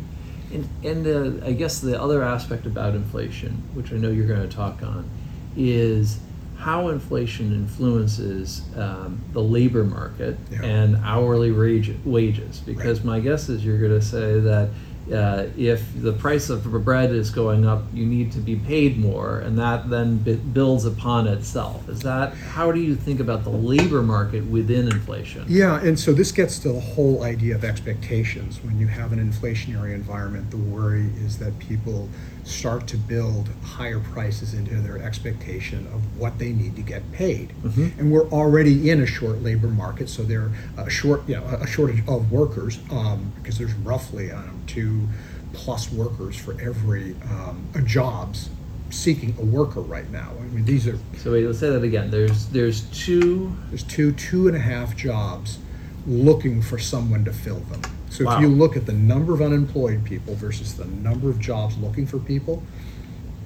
And, 0.51 0.69
and 0.83 1.07
uh, 1.43 1.45
I 1.45 1.53
guess 1.53 1.79
the 1.79 1.99
other 2.01 2.23
aspect 2.23 2.65
about 2.65 2.95
inflation, 2.95 3.63
which 3.73 3.91
I 3.91 3.95
know 3.95 4.09
you're 4.09 4.27
going 4.27 4.47
to 4.47 4.55
talk 4.55 4.81
on, 4.81 5.09
is 5.55 6.19
how 6.57 6.89
inflation 6.89 7.53
influences 7.53 8.63
um, 8.75 9.21
the 9.33 9.41
labor 9.41 9.83
market 9.83 10.37
yeah. 10.51 10.63
and 10.63 10.97
hourly 10.97 11.51
wage, 11.51 11.93
wages. 12.05 12.59
Because 12.59 12.99
right. 12.99 13.05
my 13.05 13.19
guess 13.19 13.49
is 13.49 13.63
you're 13.63 13.79
going 13.79 13.99
to 13.99 14.05
say 14.05 14.39
that 14.39 14.69
uh, 15.11 15.47
if 15.57 15.83
the 16.01 16.13
price 16.13 16.49
of 16.49 16.63
bread 16.83 17.11
is 17.11 17.29
going 17.29 17.65
up, 17.65 17.83
you 17.93 18.05
need 18.05 18.31
to 18.33 18.39
be 18.39 18.55
paid 18.55 18.97
more, 18.97 19.39
and 19.39 19.57
that 19.57 19.89
then 19.89 20.17
b- 20.17 20.35
builds 20.35 20.85
upon 20.85 21.27
itself. 21.27 21.87
Is 21.87 22.01
that 22.01 22.33
how 22.33 22.71
do 22.71 22.79
you 22.79 22.95
think 22.95 23.19
about 23.19 23.43
the 23.43 23.49
labor 23.49 24.03
market 24.03 24.45
within 24.45 24.87
inflation? 24.87 25.45
Yeah, 25.47 25.79
and 25.81 25.99
so 25.99 26.13
this 26.13 26.31
gets 26.31 26.59
to 26.59 26.73
the 26.73 26.79
whole 26.79 27.23
idea 27.23 27.55
of 27.55 27.63
expectations. 27.63 28.61
When 28.63 28.79
you 28.79 28.87
have 28.87 29.13
an 29.13 29.19
inflationary 29.19 29.93
environment, 29.93 30.51
the 30.51 30.57
worry 30.57 31.09
is 31.23 31.37
that 31.39 31.57
people 31.59 32.09
start 32.43 32.87
to 32.87 32.97
build 32.97 33.49
higher 33.63 33.99
prices 33.99 34.53
into 34.53 34.75
their 34.75 34.97
expectation 35.01 35.85
of 35.87 36.17
what 36.17 36.39
they 36.39 36.51
need 36.51 36.75
to 36.75 36.81
get 36.81 37.09
paid. 37.11 37.49
Mm-hmm. 37.61 37.99
And 37.99 38.11
we're 38.11 38.29
already 38.29 38.89
in 38.89 39.01
a 39.01 39.05
short 39.05 39.41
labor 39.41 39.67
market, 39.67 40.09
so 40.09 40.23
there 40.23 40.51
a 40.77 40.89
short, 40.89 41.27
you 41.27 41.35
know, 41.35 41.43
a 41.45 41.67
shortage 41.67 42.01
of 42.07 42.31
workers 42.31 42.79
um, 42.89 43.33
because 43.35 43.57
there's 43.57 43.73
roughly 43.73 44.31
I 44.31 44.41
two 44.67 45.07
plus 45.53 45.91
workers 45.91 46.35
for 46.35 46.59
every 46.61 47.15
um, 47.23 47.67
jobs 47.85 48.49
seeking 48.89 49.35
a 49.39 49.43
worker 49.43 49.81
right 49.81 50.09
now. 50.11 50.31
I 50.39 50.43
mean, 50.43 50.65
these 50.65 50.87
are 50.87 50.97
so. 51.17 51.31
Wait, 51.31 51.45
let's 51.45 51.59
say 51.59 51.69
that 51.69 51.83
again. 51.83 52.11
There's 52.11 52.47
there's 52.47 52.81
two. 52.91 53.55
There's 53.69 53.83
two 53.83 54.11
two 54.13 54.47
and 54.47 54.55
a 54.55 54.59
half 54.59 54.95
jobs 54.95 55.57
looking 56.05 56.61
for 56.61 56.77
someone 56.77 57.25
to 57.25 57.33
fill 57.33 57.59
them. 57.59 57.81
So 58.09 58.23
Wow. 58.25 58.35
if 58.35 58.41
you 58.41 58.47
look 58.47 58.77
at 58.77 58.85
the 58.85 58.93
number 58.93 59.33
of 59.33 59.41
unemployed 59.41 60.05
people 60.05 60.35
versus 60.35 60.75
the 60.75 60.85
number 60.85 61.29
of 61.29 61.39
jobs 61.39 61.77
looking 61.77 62.07
for 62.07 62.17
people, 62.19 62.63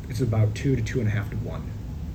it's 0.10 0.22
about 0.22 0.54
two 0.54 0.75
to 0.75 0.82
two 0.82 1.00
and 1.00 1.08
a 1.08 1.12
half 1.12 1.30
to 1.32 1.36
one. 1.38 1.63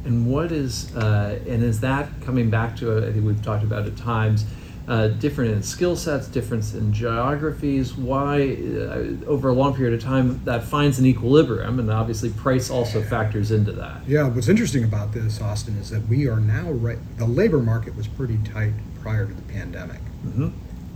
And 0.05 0.31
what 0.31 0.53
is, 0.53 0.95
uh, 0.95 1.41
and 1.49 1.65
is 1.65 1.81
that 1.81 2.09
coming 2.21 2.49
back 2.49 2.77
to, 2.77 2.99
I 2.99 3.13
think 3.13 3.27
we've 3.27 3.43
talked 3.43 3.65
about 3.65 3.87
at 3.87 3.97
times, 3.97 4.45
uh, 4.89 5.09
different 5.09 5.51
in 5.51 5.63
skill 5.63 5.97
sets, 5.97 6.29
difference 6.29 6.75
in 6.75 6.93
geographies, 6.93 7.95
why 7.95 8.57
uh, 8.57 9.27
over 9.27 9.49
a 9.49 9.53
long 9.53 9.75
period 9.75 9.95
of 9.95 10.03
time 10.03 10.41
that 10.45 10.63
finds 10.63 10.99
an 10.99 11.07
equilibrium, 11.07 11.81
and 11.81 11.91
obviously 11.91 12.31
price 12.31 12.71
also 12.71 13.03
factors 13.03 13.51
into 13.51 13.73
that. 13.73 14.07
Yeah, 14.07 14.29
what's 14.29 14.49
interesting 14.49 14.85
about 14.85 15.13
this, 15.13 15.41
Austin, 15.41 15.77
is 15.79 15.91
that 15.91 16.07
we 16.07 16.29
are 16.29 16.39
now 16.39 16.71
right. 16.71 16.99
The 17.19 17.27
labor 17.27 17.59
market 17.59 17.97
was 17.97 18.07
pretty 18.07 18.39
tight 18.45 18.75
prior 19.03 19.27
to 19.27 19.35
the 19.35 19.43
pandemic. 19.53 19.99
hmm 20.23 20.49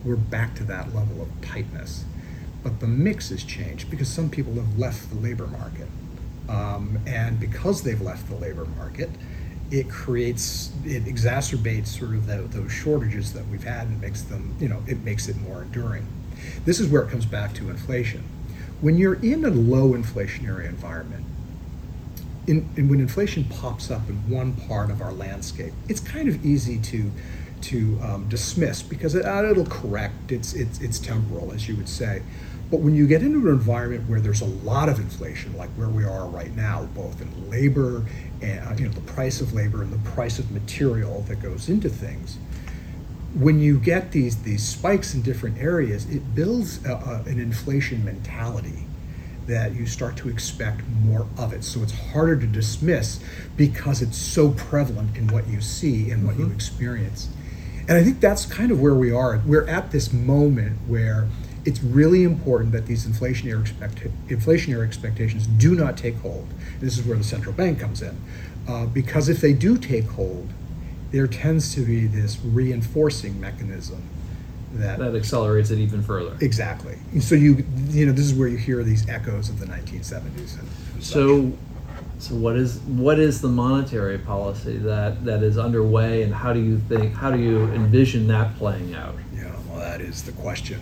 We're 0.04 0.16
back 0.16 0.54
to 0.56 0.64
that 0.64 0.94
level 0.94 1.22
of 1.22 1.28
tightness, 1.42 2.04
but 2.62 2.78
the 2.78 2.86
mix 2.86 3.30
has 3.30 3.42
changed 3.42 3.90
because 3.90 4.08
some 4.08 4.30
people 4.30 4.54
have 4.54 4.78
left 4.78 5.10
the 5.10 5.16
labor 5.16 5.48
market, 5.48 5.88
um, 6.48 7.00
and 7.06 7.40
because 7.40 7.82
they've 7.82 8.00
left 8.00 8.28
the 8.28 8.36
labor 8.36 8.66
market, 8.76 9.10
it 9.70 9.88
creates 9.88 10.72
it 10.84 11.04
exacerbates 11.04 11.86
sort 11.86 12.14
of 12.14 12.26
tho- 12.26 12.46
those 12.48 12.72
shortages 12.72 13.32
that 13.32 13.46
we've 13.48 13.64
had 13.64 13.86
and 13.86 14.00
makes 14.00 14.22
them 14.22 14.54
you 14.60 14.68
know 14.68 14.82
it 14.86 15.02
makes 15.02 15.28
it 15.28 15.36
more 15.40 15.62
enduring. 15.62 16.06
This 16.64 16.80
is 16.80 16.88
where 16.88 17.02
it 17.02 17.10
comes 17.10 17.26
back 17.26 17.54
to 17.54 17.70
inflation. 17.70 18.24
When 18.80 18.96
you're 18.96 19.22
in 19.22 19.44
a 19.44 19.50
low 19.50 19.92
inflationary 19.92 20.66
environment, 20.66 21.24
in, 22.46 22.68
and 22.76 22.88
when 22.90 23.00
inflation 23.00 23.44
pops 23.44 23.90
up 23.90 24.08
in 24.08 24.16
one 24.28 24.54
part 24.54 24.90
of 24.90 25.02
our 25.02 25.12
landscape, 25.12 25.72
it's 25.88 26.00
kind 26.00 26.28
of 26.28 26.44
easy 26.44 26.78
to 26.78 27.10
to 27.62 27.98
um, 28.02 28.28
dismiss 28.28 28.82
because 28.82 29.14
it, 29.14 29.24
it'll 29.24 29.66
correct. 29.66 30.32
It's, 30.32 30.54
it's 30.54 30.80
it's 30.80 30.98
temporal, 30.98 31.52
as 31.52 31.68
you 31.68 31.76
would 31.76 31.88
say. 31.88 32.22
But 32.70 32.80
when 32.80 32.94
you 32.94 33.06
get 33.08 33.22
into 33.22 33.38
an 33.40 33.48
environment 33.48 34.08
where 34.08 34.20
there's 34.20 34.42
a 34.42 34.46
lot 34.46 34.88
of 34.88 34.98
inflation, 35.00 35.56
like 35.56 35.70
where 35.70 35.88
we 35.88 36.04
are 36.04 36.26
right 36.28 36.54
now, 36.54 36.88
both 36.94 37.20
in 37.20 37.50
labor 37.50 38.04
and 38.40 38.78
you 38.78 38.86
know 38.86 38.92
the 38.92 39.00
price 39.00 39.40
of 39.40 39.52
labor 39.52 39.82
and 39.82 39.92
the 39.92 40.10
price 40.10 40.38
of 40.38 40.50
material 40.52 41.22
that 41.28 41.42
goes 41.42 41.68
into 41.68 41.88
things, 41.88 42.38
when 43.34 43.60
you 43.60 43.78
get 43.78 44.12
these 44.12 44.42
these 44.42 44.66
spikes 44.66 45.14
in 45.14 45.22
different 45.22 45.58
areas, 45.58 46.08
it 46.08 46.34
builds 46.34 46.84
a, 46.84 46.92
a, 46.92 47.22
an 47.28 47.40
inflation 47.40 48.04
mentality 48.04 48.86
that 49.46 49.74
you 49.74 49.84
start 49.84 50.16
to 50.16 50.28
expect 50.28 50.82
more 51.04 51.26
of 51.36 51.52
it. 51.52 51.64
So 51.64 51.82
it's 51.82 51.92
harder 52.12 52.36
to 52.36 52.46
dismiss 52.46 53.18
because 53.56 54.00
it's 54.00 54.16
so 54.16 54.50
prevalent 54.50 55.16
in 55.16 55.26
what 55.28 55.48
you 55.48 55.60
see 55.60 56.10
and 56.12 56.24
what 56.24 56.38
you 56.38 56.46
Mhm. 56.46 56.54
experience. 56.54 57.28
And 57.88 57.98
I 57.98 58.04
think 58.04 58.20
that's 58.20 58.46
kind 58.46 58.70
of 58.70 58.80
where 58.80 58.94
we 58.94 59.10
are. 59.10 59.42
We're 59.44 59.66
at 59.66 59.90
this 59.90 60.12
moment 60.12 60.76
where 60.86 61.26
it's 61.64 61.82
really 61.82 62.22
important 62.24 62.72
that 62.72 62.86
these 62.86 63.06
inflationary 63.06 63.60
expect- 63.60 64.28
inflationary 64.28 64.86
expectations 64.86 65.46
do 65.46 65.74
not 65.74 65.96
take 65.96 66.16
hold. 66.16 66.46
This 66.80 66.98
is 66.98 67.04
where 67.04 67.16
the 67.16 67.24
central 67.24 67.54
bank 67.54 67.80
comes 67.80 68.02
in, 68.02 68.16
uh, 68.68 68.86
because 68.86 69.28
if 69.28 69.40
they 69.40 69.52
do 69.52 69.76
take 69.76 70.06
hold, 70.06 70.48
there 71.10 71.26
tends 71.26 71.74
to 71.74 71.84
be 71.84 72.06
this 72.06 72.38
reinforcing 72.44 73.40
mechanism 73.40 74.02
that 74.74 74.98
That 74.98 75.16
accelerates 75.16 75.70
it 75.70 75.78
even 75.78 76.02
further. 76.02 76.36
Exactly. 76.40 76.96
So 77.20 77.34
you 77.34 77.64
you 77.88 78.06
know 78.06 78.12
this 78.12 78.24
is 78.24 78.34
where 78.34 78.48
you 78.48 78.56
hear 78.56 78.84
these 78.84 79.08
echoes 79.08 79.48
of 79.48 79.58
the 79.58 79.66
1970s 79.66 80.14
and, 80.14 80.68
and 80.94 81.02
such. 81.02 81.02
So, 81.02 81.52
so 82.20 82.34
what 82.36 82.56
is 82.56 82.78
what 82.80 83.18
is 83.18 83.40
the 83.40 83.48
monetary 83.48 84.18
policy 84.18 84.76
that 84.78 85.24
that 85.24 85.42
is 85.42 85.58
underway, 85.58 86.22
and 86.22 86.32
how 86.32 86.52
do 86.52 86.60
you 86.60 86.78
think 86.78 87.14
how 87.14 87.30
do 87.32 87.38
you 87.40 87.64
envision 87.72 88.28
that 88.28 88.56
playing 88.58 88.94
out? 88.94 89.16
yeah, 89.34 89.50
well, 89.68 89.80
that 89.80 90.00
is 90.00 90.22
the 90.22 90.32
question. 90.32 90.78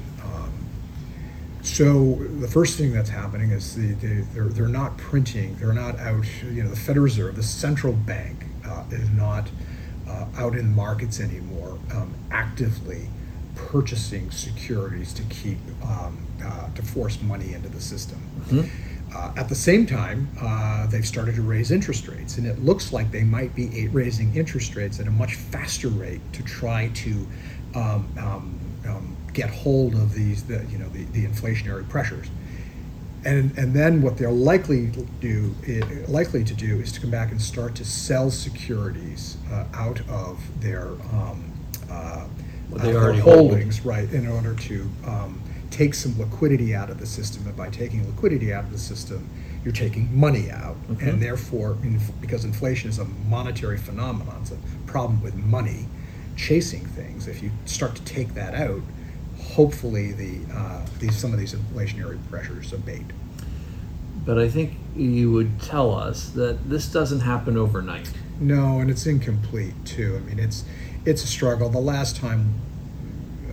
So 1.63 2.15
the 2.41 2.49
first 2.49 2.79
thing 2.79 2.93
that's 2.93 3.11
happening 3.11 3.51
is 3.51 3.75
the, 3.75 3.93
the, 3.95 4.25
they're 4.35 4.49
they're 4.49 4.69
not 4.69 4.97
printing. 4.97 5.57
They're 5.57 5.73
not 5.73 5.99
out. 5.99 6.25
You 6.45 6.63
know, 6.65 6.71
the 6.71 6.77
Federal 6.77 7.05
Reserve, 7.05 7.37
the 7.37 7.43
central 7.43 7.93
bank, 7.93 8.45
uh, 8.67 8.85
is 8.91 9.11
not 9.11 9.49
uh, 10.09 10.27
out 10.37 10.55
in 10.55 10.75
markets 10.75 11.21
anymore, 11.21 11.79
um, 11.95 12.15
actively 12.31 13.09
purchasing 13.55 14.31
securities 14.31 15.13
to 15.13 15.23
keep 15.25 15.59
um, 15.83 16.17
uh, 16.45 16.71
to 16.75 16.83
force 16.83 17.21
money 17.23 17.53
into 17.55 17.69
the 17.69 17.81
system. 17.81 18.21
Mhm. 18.49 18.71
Uh, 19.15 19.33
at 19.37 19.49
the 19.49 19.55
same 19.55 19.87
time, 19.87 20.29
uh, 20.41 20.87
they've 20.87 21.07
started 21.07 21.35
to 21.35 21.43
raise 21.43 21.71
interest 21.71 22.07
rates, 22.09 22.37
and 22.37 22.47
it 22.47 22.63
looks 22.63 22.93
like 22.93 23.11
they 23.11 23.25
might 23.25 23.55
be 23.55 23.89
raising 23.89 24.35
interest 24.37 24.77
rates 24.77 25.01
at 25.01 25.07
a 25.07 25.11
much 25.11 25.35
faster 25.35 25.89
rate 25.89 26.21
to 26.35 26.43
try 26.43 26.89
to 26.95 27.27
um, 27.75 28.07
um, 28.19 28.61
um, 28.87 29.17
get 29.33 29.51
hold 29.51 29.95
of 29.95 30.15
these, 30.15 30.45
the, 30.45 30.65
you 30.71 30.79
know, 30.79 30.89
the, 30.91 31.05
the 31.07 31.27
inflationary 31.27 31.89
pressures. 31.89 32.29
And, 33.25 33.57
and 33.59 33.75
then 33.75 34.01
what 34.01 34.17
they're 34.17 34.31
likely 34.31 34.91
to 34.93 35.03
do, 35.21 35.55
likely 36.07 36.45
to 36.45 36.55
do, 36.55 36.79
is 36.81 36.93
to 36.93 37.01
come 37.01 37.11
back 37.11 37.31
and 37.31 37.41
start 37.41 37.75
to 37.77 37.85
sell 37.85 38.31
securities 38.31 39.37
uh, 39.53 39.65
out 39.75 40.01
of 40.09 40.39
their 40.61 40.89
um, 41.13 41.53
uh, 41.91 42.25
What 42.71 42.83
they 42.83 42.95
of 42.95 43.03
their 43.03 43.13
hold. 43.15 43.51
holdings, 43.51 43.85
right, 43.85 44.11
in 44.13 44.27
order 44.29 44.55
to 44.55 44.89
um, 45.05 45.43
take 45.71 45.95
some 45.95 46.17
liquidity 46.19 46.75
out 46.75 46.91
of 46.91 47.01
the 47.01 47.07
system. 47.07 47.47
And 47.47 47.57
by 47.57 47.69
taking 47.71 48.07
liquidity 48.07 48.53
out 48.55 48.65
of 48.65 48.71
the 48.71 48.79
system, 48.79 49.29
you're 49.65 49.73
taking 49.75 50.17
money 50.19 50.51
out. 50.51 50.77
Mhm. 50.89 51.09
And 51.09 51.23
therefore, 51.23 51.77
inf- 51.83 52.13
because 52.21 52.45
inflation 52.45 52.89
is 52.89 52.99
a 53.01 53.05
monetary 53.29 53.79
phenomenon, 53.79 54.39
it's 54.43 54.53
a 54.53 54.59
problem 54.87 55.21
with 55.23 55.35
money 55.35 55.87
chasing 56.37 56.87
things. 56.87 57.27
If 57.27 57.43
you 57.43 57.51
start 57.65 57.97
to 57.97 58.03
take 58.03 58.35
that 58.35 58.55
out, 58.55 58.81
hopefully 59.59 60.13
the, 60.13 60.39
uh, 60.55 60.87
these, 61.01 61.17
some 61.17 61.33
of 61.33 61.39
these 61.41 61.53
inflationary 61.53 62.17
pressures 62.31 62.73
abate. 62.73 63.11
But 64.25 64.39
I 64.39 64.49
think 64.49 64.75
you 64.95 65.33
would 65.33 65.61
tell 65.61 65.93
us 65.93 66.29
that 66.31 66.71
this 66.71 66.87
doesn't 66.87 67.23
happen 67.23 67.57
overnight. 67.57 68.09
No, 68.39 68.79
and 68.79 68.89
it's 68.89 69.05
incomplete 69.05 69.75
too. 69.85 70.15
I 70.17 70.21
mean, 70.21 70.39
it's 70.39 70.65
it's 71.05 71.25
a 71.25 71.27
struggle. 71.27 71.71
The 71.71 71.81
last 71.81 72.15
time 72.15 72.55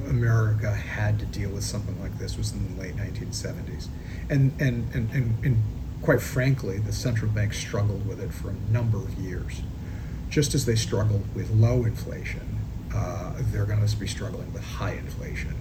America 0.07 0.71
had 0.71 1.17
to 1.21 1.25
deal 1.25 1.49
with 1.49 1.63
something 1.63 1.99
like 1.99 2.19
this 2.19 2.37
was 2.37 2.53
in 2.53 2.75
the 2.75 2.83
late 2.83 2.95
1970s, 2.95 3.87
and 4.29 4.51
and 4.61 4.93
and 4.93 5.09
and, 5.11 5.43
and 5.43 5.63
quite 6.03 6.21
frankly, 6.21 6.77
the 6.77 6.93
central 6.93 7.31
bank 7.31 7.51
struggled 7.55 8.07
with 8.07 8.19
it 8.19 8.31
for 8.31 8.51
a 8.51 8.71
number 8.71 8.97
of 8.97 9.11
years. 9.15 9.63
Just 10.29 10.53
as 10.53 10.67
they 10.67 10.75
struggled 10.75 11.23
with 11.33 11.49
low 11.49 11.83
inflation, 11.83 12.59
uh, 12.93 13.33
they're 13.51 13.65
going 13.65 13.83
to 13.83 13.97
be 13.97 14.05
struggling 14.05 14.53
with 14.53 14.63
high 14.63 14.93
inflation. 14.93 15.55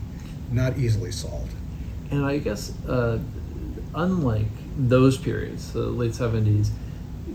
Not 0.50 0.78
easily 0.78 1.12
solved. 1.12 1.52
And 2.10 2.24
I 2.24 2.38
guess, 2.38 2.72
uh, 2.86 3.18
unlike 3.94 4.46
those 4.76 5.18
periods, 5.18 5.72
the 5.72 5.82
late 5.82 6.12
70s, 6.12 6.70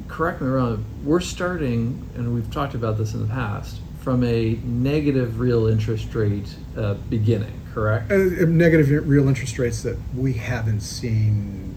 correct 0.08 0.42
me 0.42 0.48
wrong, 0.48 0.86
we're 1.04 1.20
starting, 1.20 2.08
and 2.16 2.34
we've 2.34 2.52
talked 2.52 2.76
about 2.76 2.98
this 2.98 3.14
in 3.14 3.22
the 3.22 3.34
past, 3.34 3.82
from 4.02 4.24
a 4.24 4.60
negative 4.64 5.40
real 5.40 5.68
interest 5.68 6.14
rate 6.16 6.56
uh, 6.78 6.94
beginning, 7.10 7.54
correct? 7.74 8.12
Uh, 8.12 8.46
negative 8.46 9.08
real 9.08 9.28
interest 9.28 9.60
rates 9.60 9.84
that 9.84 9.98
we 10.16 10.34
haven't 10.34 10.82
seen, 10.82 11.76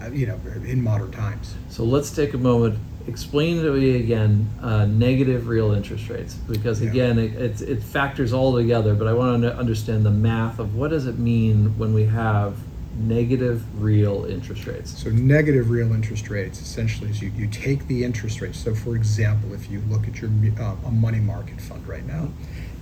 uh, 0.00 0.10
you 0.10 0.26
know, 0.26 0.38
in 0.64 0.82
modern 0.82 1.10
times. 1.10 1.54
So 1.70 1.84
let's 1.84 2.10
take 2.10 2.34
a 2.34 2.38
moment. 2.38 2.78
Explain 3.06 3.62
to 3.62 3.72
me 3.72 3.96
again 3.96 4.48
uh, 4.62 4.86
negative 4.86 5.46
real 5.48 5.72
interest 5.72 6.08
rates 6.08 6.34
because 6.34 6.80
Yeah. 6.80 6.90
again 6.90 7.18
it, 7.18 7.34
it, 7.34 7.60
it 7.62 7.82
factors 7.82 8.32
all 8.32 8.54
together. 8.56 8.94
But 8.94 9.08
I 9.08 9.12
want 9.12 9.42
to 9.42 9.54
understand 9.56 10.06
the 10.06 10.10
math 10.10 10.58
of 10.58 10.74
what 10.74 10.90
does 10.90 11.06
it 11.06 11.18
mean 11.18 11.76
when 11.78 11.92
we 11.92 12.04
have 12.04 12.56
negative 12.96 13.62
real 13.82 14.24
interest 14.24 14.66
rates. 14.66 15.02
So 15.02 15.10
negative 15.10 15.68
real 15.68 15.92
interest 15.92 16.30
rates 16.30 16.60
essentially 16.62 17.10
is 17.10 17.20
you, 17.20 17.30
you 17.36 17.48
take 17.48 17.86
the 17.88 18.04
interest 18.04 18.40
rate. 18.40 18.54
So 18.54 18.74
for 18.74 18.94
example, 18.96 19.52
if 19.52 19.70
you 19.70 19.82
look 19.88 20.06
at 20.08 20.20
your 20.20 20.30
uh, 20.58 20.76
a 20.86 20.90
money 20.90 21.18
market 21.18 21.60
fund 21.60 21.86
right 21.86 22.06
now, 22.06 22.28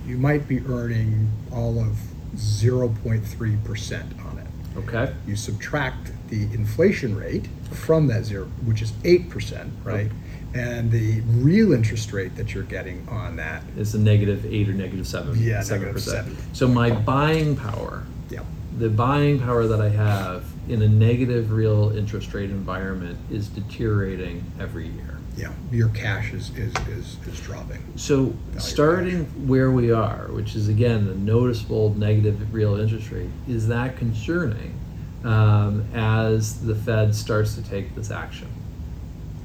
you 0.05 0.17
might 0.17 0.47
be 0.47 0.59
earning 0.67 1.29
all 1.51 1.79
of 1.79 1.97
0.3% 2.35 4.25
on 4.25 4.37
it. 4.39 4.47
Okay. 4.77 5.13
You 5.27 5.35
subtract 5.35 6.11
the 6.33 6.53
inflation 6.55 7.15
rate 7.15 7.47
from 7.71 8.07
that 8.07 8.23
zero, 8.23 8.45
which 8.65 8.81
is 8.81 8.91
8%, 9.03 9.69
right? 9.83 10.09
And 10.55 10.91
the 10.91 11.21
real 11.21 11.73
interest 11.73 12.11
rate 12.13 12.35
that 12.35 12.53
you're 12.53 12.63
getting 12.63 13.07
on 13.09 13.35
that, 13.37 13.63
Is 13.77 13.95
a 13.95 13.99
negative 13.99 14.45
eight 14.45 14.69
or 14.69 14.73
negative 14.73 15.07
seven. 15.07 15.35
Yeah, 15.39 15.61
seven 15.61 15.87
negative 15.87 15.95
percent. 15.95 16.27
seven. 16.27 16.53
So 16.53 16.67
my 16.67 16.91
buying 16.91 17.55
power, 17.55 18.03
yeah, 18.29 18.41
the 18.77 18.89
buying 18.89 19.39
power 19.39 19.65
that 19.67 19.81
I 19.81 19.89
have 19.89 20.45
in 20.69 20.81
a 20.83 20.87
negative 20.87 21.51
real 21.51 21.95
interest 21.97 22.33
rate 22.33 22.51
environment 22.51 23.17
is 23.31 23.47
deteriorating 23.47 24.43
every 24.59 24.87
year. 24.87 25.17
yeah, 25.35 25.51
your 25.71 25.89
cash 25.89 26.33
is, 26.33 26.51
is, 26.55 26.73
is, 26.87 27.17
is 27.27 27.39
dropping. 27.41 27.81
So 27.95 28.35
starting 28.59 29.25
where 29.47 29.71
we 29.71 29.91
are, 29.91 30.27
which 30.31 30.55
is 30.55 30.67
again 30.69 31.07
a 31.07 31.15
noticeable 31.15 31.95
negative 31.95 32.53
real 32.53 32.75
interest 32.79 33.09
rate, 33.09 33.31
is 33.47 33.67
that 33.69 33.97
concerning 33.97 34.79
um, 35.23 35.85
as 35.93 36.65
the 36.65 36.75
Fed 36.75 37.15
starts 37.15 37.55
to 37.55 37.61
take 37.63 37.95
this 37.95 38.11
action? 38.11 38.49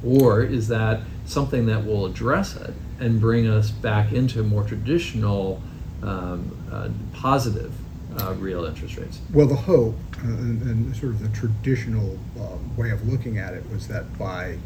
Or 0.05 0.43
is 0.43 0.69
that 0.69 1.01
something 1.25 1.67
that 1.67 1.85
will 1.85 2.07
address 2.07 2.57
it 2.57 2.75
and 3.01 3.21
bring 3.21 3.49
us 3.49 3.71
back 3.71 4.13
into 4.13 4.43
more 4.43 4.65
traditional 4.65 5.63
um, 6.03 6.57
uh, 6.73 6.89
positive 7.13 7.73
uh, 8.21 8.35
real 8.35 8.65
interest 8.65 8.97
rates. 8.97 9.21
Well, 9.33 9.47
the 9.47 9.55
hope 9.55 9.97
uh, 10.19 10.29
and, 10.29 10.63
and, 10.63 10.97
sort 10.97 11.13
of 11.13 11.21
the 11.21 11.29
traditional 11.29 12.19
um, 12.41 12.77
way 12.77 12.91
of 12.91 13.07
looking 13.07 13.39
at 13.39 13.55
it 13.55 13.69
was 13.71 13.89
that 13.89 14.19
by 14.19 14.59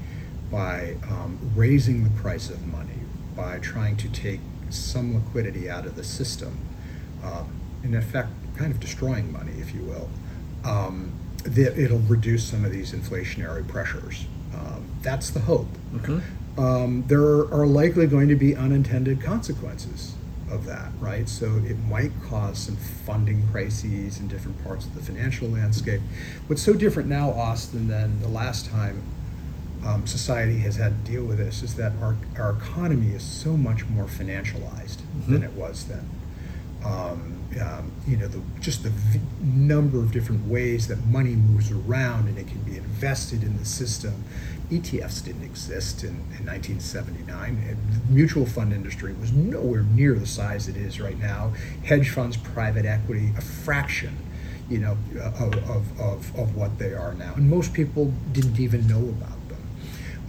by 0.51 0.97
um, 1.09 1.39
raising 1.55 2.05
the 2.05 2.11
price 2.11 2.51
of 2.51 2.67
money, 2.67 3.01
by 3.35 3.59
trying 3.59 3.97
to 3.97 4.09
take 4.11 4.41
some 4.69 5.15
liquidity 5.15 5.71
out 5.71 5.87
of 5.87 5.97
the 5.97 6.05
system, 6.05 6.59
uh, 7.25 7.45
in 7.83 7.95
effect, 7.95 8.29
kind 8.57 8.71
of 8.71 8.79
destroying 8.79 9.33
money, 9.33 9.53
if 9.59 9.75
you 9.75 9.81
will, 9.81 10.11
um, 10.65 11.13
that 11.45 11.79
it'll 11.79 11.99
reduce 12.01 12.45
some 12.45 12.65
of 12.65 12.73
these 12.73 12.93
inflationary 12.93 13.67
pressures. 13.67 14.27
Um, 14.55 14.87
that's 15.03 15.31
the 15.31 15.41
hope. 15.41 15.69
Mm-hmm. 15.93 16.61
Um, 16.61 17.05
there 17.07 17.23
are 17.23 17.67
likely 17.67 18.07
going 18.07 18.29
to 18.29 18.37
be 18.37 18.55
unintended 18.55 19.23
consequences 19.23 20.15
of 20.51 20.67
that, 20.67 20.91
right? 21.01 21.29
So 21.29 21.47
it 21.67 21.79
might 21.89 22.13
cause 22.29 22.59
some 22.59 22.77
funding 22.77 23.47
crises 23.51 24.21
in 24.21 24.29
different 24.29 24.63
parts 24.63 24.85
of 24.85 24.95
the 24.95 25.03
financial 25.03 25.49
landscape. 25.49 26.01
What's 26.47 26.63
so 26.63 26.75
different 26.75 27.09
now, 27.09 27.31
Austin, 27.31 27.89
than 27.89 28.21
the 28.21 28.29
last 28.29 28.69
time 28.69 29.03
um, 29.85 30.07
society 30.07 30.59
has 30.59 30.77
had 30.77 31.05
to 31.05 31.11
deal 31.11 31.25
with 31.25 31.39
this 31.39 31.63
is 31.63 31.75
that 31.77 31.93
our, 32.01 32.17
our 32.39 32.53
economy 32.53 33.15
is 33.15 33.23
so 33.23 33.57
much 33.57 33.87
more 33.87 34.05
financialized 34.05 34.99
mm-hmm. 34.99 35.33
than 35.33 35.43
it 35.43 35.53
was 35.53 35.87
then. 35.87 36.09
Um, 36.85 37.42
um, 37.61 37.93
you 38.07 38.17
know, 38.17 38.29
the, 38.29 38.41
just 38.61 38.83
the 38.83 38.91
v- 38.91 39.21
number 39.43 39.99
of 39.99 40.13
different 40.13 40.47
ways 40.47 40.89
that 40.89 41.05
money 41.07 41.35
moves 41.35 41.71
around 41.71 42.29
and 42.29 42.39
it 42.39 42.47
can 42.47 42.63
be 42.63 42.77
invested 42.77 43.43
in 43.43 43.57
the 43.59 43.65
system 43.65 44.25
ETFs 44.73 45.23
didn't 45.23 45.45
exist 45.45 46.03
in, 46.03 46.11
in 46.11 46.47
1979. 46.47 47.79
The 47.91 48.13
mutual 48.13 48.47
fund 48.47 48.73
industry 48.73 49.13
was 49.13 49.31
nowhere 49.33 49.83
near 49.83 50.15
the 50.15 50.27
size 50.27 50.67
it 50.67 50.77
is 50.77 50.99
right 51.01 51.19
now. 51.19 51.53
Hedge 51.85 52.09
funds, 52.09 52.37
private 52.39 52.87
equity, 52.87 53.33
a 53.37 53.41
fraction, 53.43 54.17
you 54.71 54.79
know, 54.79 54.97
of, 55.21 55.55
of, 55.69 56.01
of, 56.01 56.39
of 56.39 56.57
what 56.57 56.79
they 56.79 56.95
are 56.95 57.13
now. 57.15 57.35
And 57.35 57.51
most 57.51 57.75
people 57.75 58.15
didn't 58.33 58.59
even 58.59 58.87
know 58.87 59.01
about. 59.01 59.39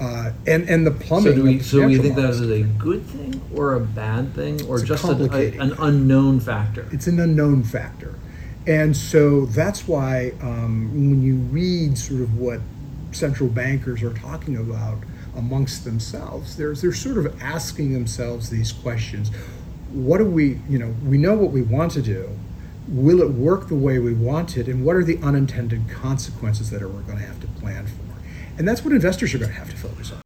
Uh, 0.03 0.33
and, 0.47 0.69
and 0.69 0.85
the 0.85 0.91
plumbing. 0.91 1.31
So 1.31 1.35
do 1.35 1.43
we, 1.43 1.59
so 1.59 1.85
we 1.85 1.97
think 1.97 2.15
that 2.17 2.29
is 2.29 2.41
a 2.41 2.63
good 2.63 3.05
thing 3.05 3.41
or 3.55 3.75
a 3.75 3.79
bad 3.79 4.33
thing 4.35 4.61
or 4.65 4.77
it's 4.79 4.87
just 4.87 5.05
a, 5.05 5.33
a, 5.33 5.57
an 5.59 5.73
unknown 5.79 6.41
factor? 6.41 6.89
It's 6.91 7.07
an 7.07 7.21
unknown 7.21 7.63
factor. 7.63 8.19
And 8.67 8.95
so 8.97 9.45
that's 9.45 9.87
why 9.87 10.33
um, 10.41 10.91
when 10.93 11.21
you 11.21 11.35
read 11.35 11.97
sort 11.97 12.19
of 12.21 12.37
what 12.37 12.59
central 13.13 13.47
bankers 13.47 14.03
are 14.03 14.13
talking 14.13 14.57
about 14.57 14.97
amongst 15.35 15.83
themselves. 15.85 16.57
They're, 16.57 16.75
they're 16.75 16.93
sort 16.93 17.17
of 17.17 17.41
asking 17.41 17.93
themselves 17.93 18.49
these 18.49 18.71
questions. 18.71 19.29
What 19.91 20.17
do 20.17 20.25
we, 20.25 20.59
you 20.67 20.79
know, 20.79 20.93
we 21.05 21.17
know 21.17 21.35
what 21.35 21.51
we 21.51 21.61
want 21.61 21.91
to 21.93 22.01
do. 22.01 22.29
Will 22.87 23.21
it 23.21 23.31
work 23.31 23.69
the 23.69 23.75
way 23.75 23.99
we 23.99 24.13
want 24.13 24.57
it? 24.57 24.67
And 24.67 24.83
what 24.85 24.95
are 24.95 25.03
the 25.03 25.17
unintended 25.19 25.89
consequences 25.89 26.69
that 26.71 26.81
we're 26.81 27.01
going 27.01 27.17
to 27.17 27.23
have 27.23 27.39
to 27.41 27.47
plan 27.47 27.87
for? 27.87 28.02
And 28.57 28.67
that's 28.67 28.83
what 28.83 28.93
investors 28.93 29.33
are 29.33 29.39
going 29.39 29.51
to 29.51 29.57
have 29.57 29.69
to 29.69 29.77
focus 29.77 30.11
on. 30.11 30.23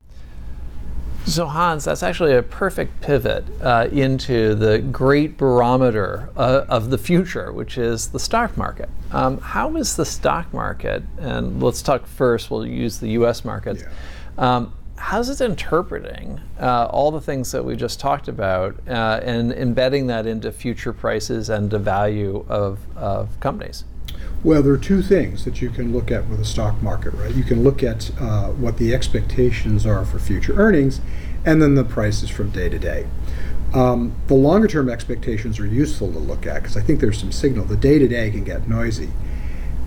So, 1.27 1.45
Hans, 1.45 1.83
that's 1.83 2.03
actually 2.03 2.35
a 2.35 2.41
perfect 2.41 3.01
pivot 3.01 3.43
uh, 3.61 3.89
into 3.91 4.55
the 4.55 4.79
great 4.79 5.37
barometer 5.37 6.29
uh, 6.37 6.65
of 6.69 6.89
the 6.89 6.97
future, 6.97 7.51
which 7.51 7.77
is 7.77 8.07
the 8.07 8.19
stock 8.19 8.55
market. 8.55 8.89
Um, 9.11 9.39
how 9.39 9.75
is 9.75 9.97
the 9.97 10.05
stock 10.05 10.53
market, 10.53 11.03
and 11.17 11.61
let's 11.61 11.81
talk 11.81 12.07
first, 12.07 12.49
we'll 12.49 12.65
use 12.65 12.99
the 12.99 13.09
US 13.09 13.43
markets. 13.43 13.83
Yeah. 13.83 14.55
Um, 14.55 14.73
how's 14.95 15.29
it 15.29 15.43
interpreting 15.43 16.39
uh, 16.61 16.85
all 16.85 17.11
the 17.11 17.21
things 17.21 17.51
that 17.51 17.63
we 17.63 17.75
just 17.75 17.99
talked 17.99 18.29
about 18.29 18.75
uh, 18.87 19.19
and 19.21 19.51
embedding 19.51 20.07
that 20.07 20.25
into 20.25 20.51
future 20.53 20.93
prices 20.93 21.49
and 21.49 21.69
the 21.69 21.79
value 21.79 22.45
of, 22.47 22.79
of 22.95 23.37
companies? 23.41 23.83
Well, 24.43 24.61
there 24.61 24.73
are 24.73 24.77
two 24.77 25.01
things 25.01 25.45
that 25.45 25.61
you 25.61 25.69
can 25.69 25.91
look 25.91 26.11
at 26.11 26.27
with 26.27 26.39
the 26.39 26.45
stock 26.45 26.81
market, 26.81 27.13
right? 27.15 27.33
You 27.33 27.43
can 27.43 27.63
look 27.63 27.83
at 27.83 28.11
uh, 28.19 28.49
what 28.49 28.77
the 28.77 28.93
expectations 28.93 29.85
are 29.85 30.05
for 30.05 30.19
future 30.19 30.53
earnings 30.55 31.01
and 31.43 31.61
then 31.61 31.75
the 31.75 31.83
prices 31.83 32.29
from 32.29 32.51
day 32.51 32.69
to 32.69 32.77
day. 32.77 33.07
Um, 33.73 34.15
the 34.27 34.33
longer 34.35 34.67
term 34.67 34.89
expectations 34.89 35.59
are 35.59 35.65
useful 35.65 36.11
to 36.11 36.19
look 36.19 36.45
at 36.45 36.61
because 36.61 36.77
I 36.77 36.81
think 36.81 36.99
there's 36.99 37.19
some 37.19 37.31
signal. 37.31 37.65
The 37.65 37.75
day 37.75 37.99
to 37.99 38.07
day 38.07 38.31
can 38.31 38.43
get 38.43 38.67
noisy. 38.67 39.09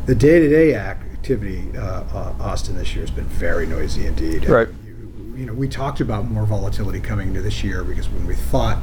The 0.06 0.14
day 0.14 0.40
to 0.40 0.48
day 0.48 0.74
activity, 0.74 1.66
uh, 1.76 2.04
uh, 2.12 2.34
Austin, 2.40 2.76
this 2.76 2.94
year 2.94 3.02
has 3.02 3.10
been 3.10 3.26
very 3.26 3.66
noisy 3.66 4.06
indeed. 4.06 4.48
Right. 4.48 4.68
You, 4.84 5.34
you 5.36 5.46
know, 5.46 5.54
we 5.54 5.68
talked 5.68 6.00
about 6.00 6.26
more 6.30 6.44
volatility 6.44 7.00
coming 7.00 7.28
into 7.28 7.42
this 7.42 7.62
year 7.62 7.84
because 7.84 8.08
when 8.08 8.26
we 8.26 8.34
thought 8.34 8.78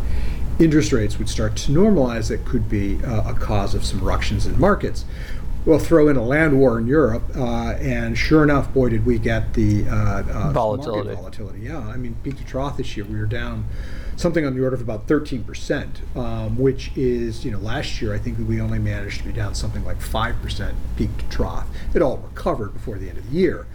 interest 0.59 0.91
rates 0.91 1.19
would 1.19 1.29
start 1.29 1.55
to 1.55 1.71
normalize, 1.71 2.29
that 2.29 2.45
could 2.45 2.67
be 2.67 3.03
uh, 3.03 3.31
a 3.31 3.33
cause 3.33 3.75
of 3.75 3.85
some 3.85 3.99
ructions 3.99 4.47
in 4.47 4.59
markets 4.59 5.05
we'll 5.67 5.77
throw 5.79 6.07
in 6.07 6.15
a 6.15 6.23
land 6.23 6.57
war 6.57 6.79
in 6.79 6.87
Europe, 6.87 7.23
uh, 7.35 7.71
and 7.73 8.17
sure 8.17 8.41
enough, 8.41 8.73
boy, 8.73 8.87
did 8.89 9.05
we 9.05 9.19
get 9.19 9.53
the 9.53 9.85
uh, 9.87 10.23
uh, 10.23 10.51
volatility. 10.53 11.13
Volatility, 11.13 11.59
yeah. 11.59 11.79
I 11.79 11.97
mean, 11.97 12.15
peak 12.23 12.37
to 12.37 12.45
trough 12.45 12.77
this 12.77 12.95
year, 12.95 13.05
we 13.05 13.19
were 13.19 13.25
down 13.25 13.65
something 14.15 14.45
on 14.45 14.55
the 14.55 14.63
order 14.63 14.75
of 14.75 14.81
about 14.81 15.07
13 15.07 15.43
percent, 15.43 16.01
um, 16.15 16.57
which 16.57 16.91
is, 16.95 17.43
you 17.43 17.51
know, 17.51 17.59
last 17.59 18.01
year 18.01 18.15
I 18.15 18.17
think 18.17 18.39
we 18.47 18.61
only 18.61 18.79
managed 18.79 19.19
to 19.19 19.25
be 19.25 19.33
down 19.33 19.53
something 19.53 19.83
like 19.83 20.01
five 20.01 20.41
percent 20.41 20.75
peak 20.95 21.15
to 21.17 21.25
trough. 21.29 21.67
It 21.93 22.01
all 22.01 22.17
recovered 22.17 22.73
before 22.73 22.97
the 22.97 23.09
end 23.09 23.17
of 23.17 23.29
the 23.29 23.37
year. 23.37 23.67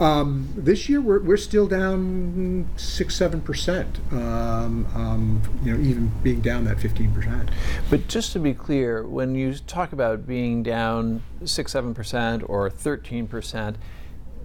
Um, 0.00 0.48
this 0.56 0.88
year 0.88 1.00
we're, 1.00 1.20
we're 1.20 1.36
still 1.36 1.66
down 1.66 2.68
six 2.76 3.16
seven 3.16 3.40
percent. 3.40 3.98
Um, 4.12 4.86
um, 4.94 5.42
you 5.64 5.72
know, 5.72 5.80
even 5.80 6.12
being 6.22 6.40
down 6.40 6.64
that 6.64 6.78
fifteen 6.78 7.12
percent. 7.12 7.50
But 7.90 8.06
just 8.06 8.32
to 8.32 8.38
be 8.38 8.54
clear, 8.54 9.06
when 9.06 9.34
you 9.34 9.54
talk 9.54 9.92
about 9.92 10.26
being 10.26 10.62
down 10.62 11.22
six 11.44 11.72
seven 11.72 11.94
percent 11.94 12.44
or 12.46 12.70
thirteen 12.70 13.26
percent, 13.26 13.76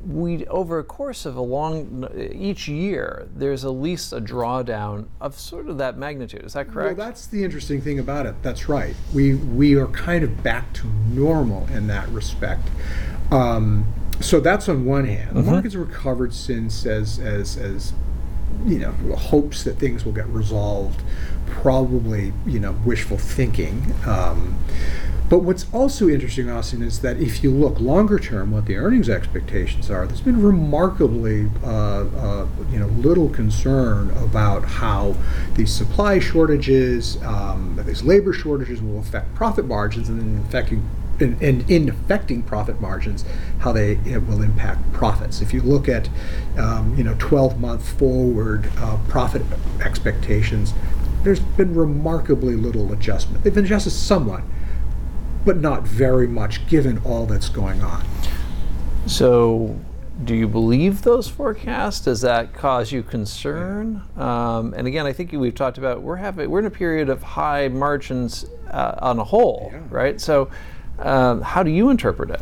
we 0.08 0.46
over 0.48 0.80
a 0.80 0.84
course 0.84 1.26
of 1.26 1.36
a 1.36 1.42
long 1.42 2.08
each 2.34 2.68
year 2.68 3.28
there's 3.34 3.64
at 3.64 3.70
least 3.70 4.12
a 4.12 4.20
drawdown 4.20 5.08
of 5.22 5.38
sort 5.40 5.70
of 5.70 5.78
that 5.78 5.98
magnitude 5.98 6.44
is 6.44 6.54
that 6.54 6.70
correct 6.70 6.98
well 6.98 7.08
that's 7.08 7.28
the 7.28 7.42
interesting 7.42 7.80
thing 7.80 8.00
about 8.00 8.26
it 8.26 8.36
that's 8.42 8.68
right 8.68 8.96
we 9.14 9.36
we 9.36 9.76
are 9.76 9.88
kind 9.88 10.24
of 10.24 10.44
back 10.44 10.74
to 10.74 10.88
normal 11.14 11.66
in 11.68 11.88
that 11.88 12.08
respect 12.10 12.68
um, 13.32 13.86
so 14.24 14.40
that's 14.40 14.70
on 14.70 14.86
one 14.86 15.06
hand. 15.06 15.36
The 15.36 15.42
mm-hmm. 15.42 15.52
market's 15.52 15.76
recovered 15.76 16.34
since 16.34 16.86
as 16.86 17.20
as 17.20 17.58
as 17.58 17.94
you 18.66 18.80
know 18.80 18.92
hopes 19.16 19.64
that 19.64 19.78
things 19.78 20.06
will 20.06 20.14
get 20.14 20.28
resolved. 20.28 21.02
Probably 21.46 22.34
you 22.46 22.60
know 22.60 22.74
wishful 22.86 23.18
thinking. 23.18 23.94
Um, 24.06 24.58
but 25.30 25.40
what's 25.40 25.66
also 25.74 26.10
interesting, 26.10 26.50
Austin, 26.50 26.84
is 26.84 27.00
that 27.00 27.18
if 27.18 27.44
you 27.44 27.50
look 27.50 27.80
longer 27.80 28.20
term, 28.20 28.52
what 28.52 28.66
the 28.66 28.76
earnings 28.76 29.10
expectations 29.10 29.90
are, 29.90 30.06
there's 30.06 30.22
been 30.22 30.40
remarkably, 30.42 31.50
uh, 31.64 32.06
uh, 32.06 32.48
you 32.72 32.78
know, 32.78 32.88
little 32.88 33.30
concern 33.30 34.12
about 34.12 34.64
how 34.64 35.16
these 35.56 35.74
supply 35.74 36.20
shortages, 36.20 37.20
um, 37.24 37.82
these 37.86 38.04
labor 38.04 38.32
shortages 38.32 38.80
will 38.80 39.00
affect 39.00 39.34
profit 39.34 39.66
margins, 39.66 40.08
and 40.08 40.22
then 40.22 40.46
affecting 40.46 40.88
and, 41.20 41.42
and, 41.42 41.70
in 41.70 41.90
affecting 41.90 42.44
profit 42.44 42.82
margins, 42.82 43.24
how 43.60 43.72
they 43.72 43.94
it 44.06 44.28
will 44.28 44.42
impact 44.42 44.92
profits. 44.94 45.42
If 45.42 45.54
you 45.54 45.62
look 45.62 45.88
at, 45.88 46.10
um, 46.58 46.96
you 46.98 47.04
know, 47.04 47.14
12-month 47.16 47.98
forward 47.98 48.72
uh, 48.78 48.98
profit 49.08 49.44
expectations, 49.82 50.74
there's 51.24 51.40
been 51.40 51.74
remarkably 51.74 52.56
little 52.56 52.92
adjustment. 52.92 53.44
They've 53.44 53.54
been 53.54 53.66
adjusted 53.66 53.92
somewhat, 53.92 54.44
but 55.46 55.58
not 55.58 55.84
very 55.84 56.28
much, 56.28 56.68
given 56.68 57.00
all 57.06 57.26
that's 57.26 57.50
going 57.50 57.82
on. 57.82 58.06
So, 59.06 59.80
do 60.24 60.36
you 60.36 60.48
believe 60.48 61.02
those 61.02 61.28
forecasts? 61.28 62.02
Does 62.02 62.22
that 62.22 62.54
cause 62.54 62.92
you 62.92 63.04
concern? 63.04 64.04
Um, 64.16 64.74
and 64.76 64.88
again, 64.88 65.06
I 65.06 65.14
think 65.14 65.32
we've 65.32 65.56
talked 65.56 65.78
about 65.78 66.02
we're 66.02 66.18
having 66.18 66.50
we're 66.50 66.60
in 66.60 66.66
a 66.66 66.72
period 66.72 67.10
of 67.10 67.24
high 67.24 67.68
margins 67.68 68.46
uh, 68.70 68.96
on 69.02 69.20
a 69.20 69.24
whole, 69.24 69.70
yeah. 69.72 69.82
right? 69.90 70.22
So 70.22 70.50
um, 71.04 71.42
how 71.42 71.64
do 71.64 71.72
you 71.72 71.90
interpret 71.90 72.30
it? 72.30 72.42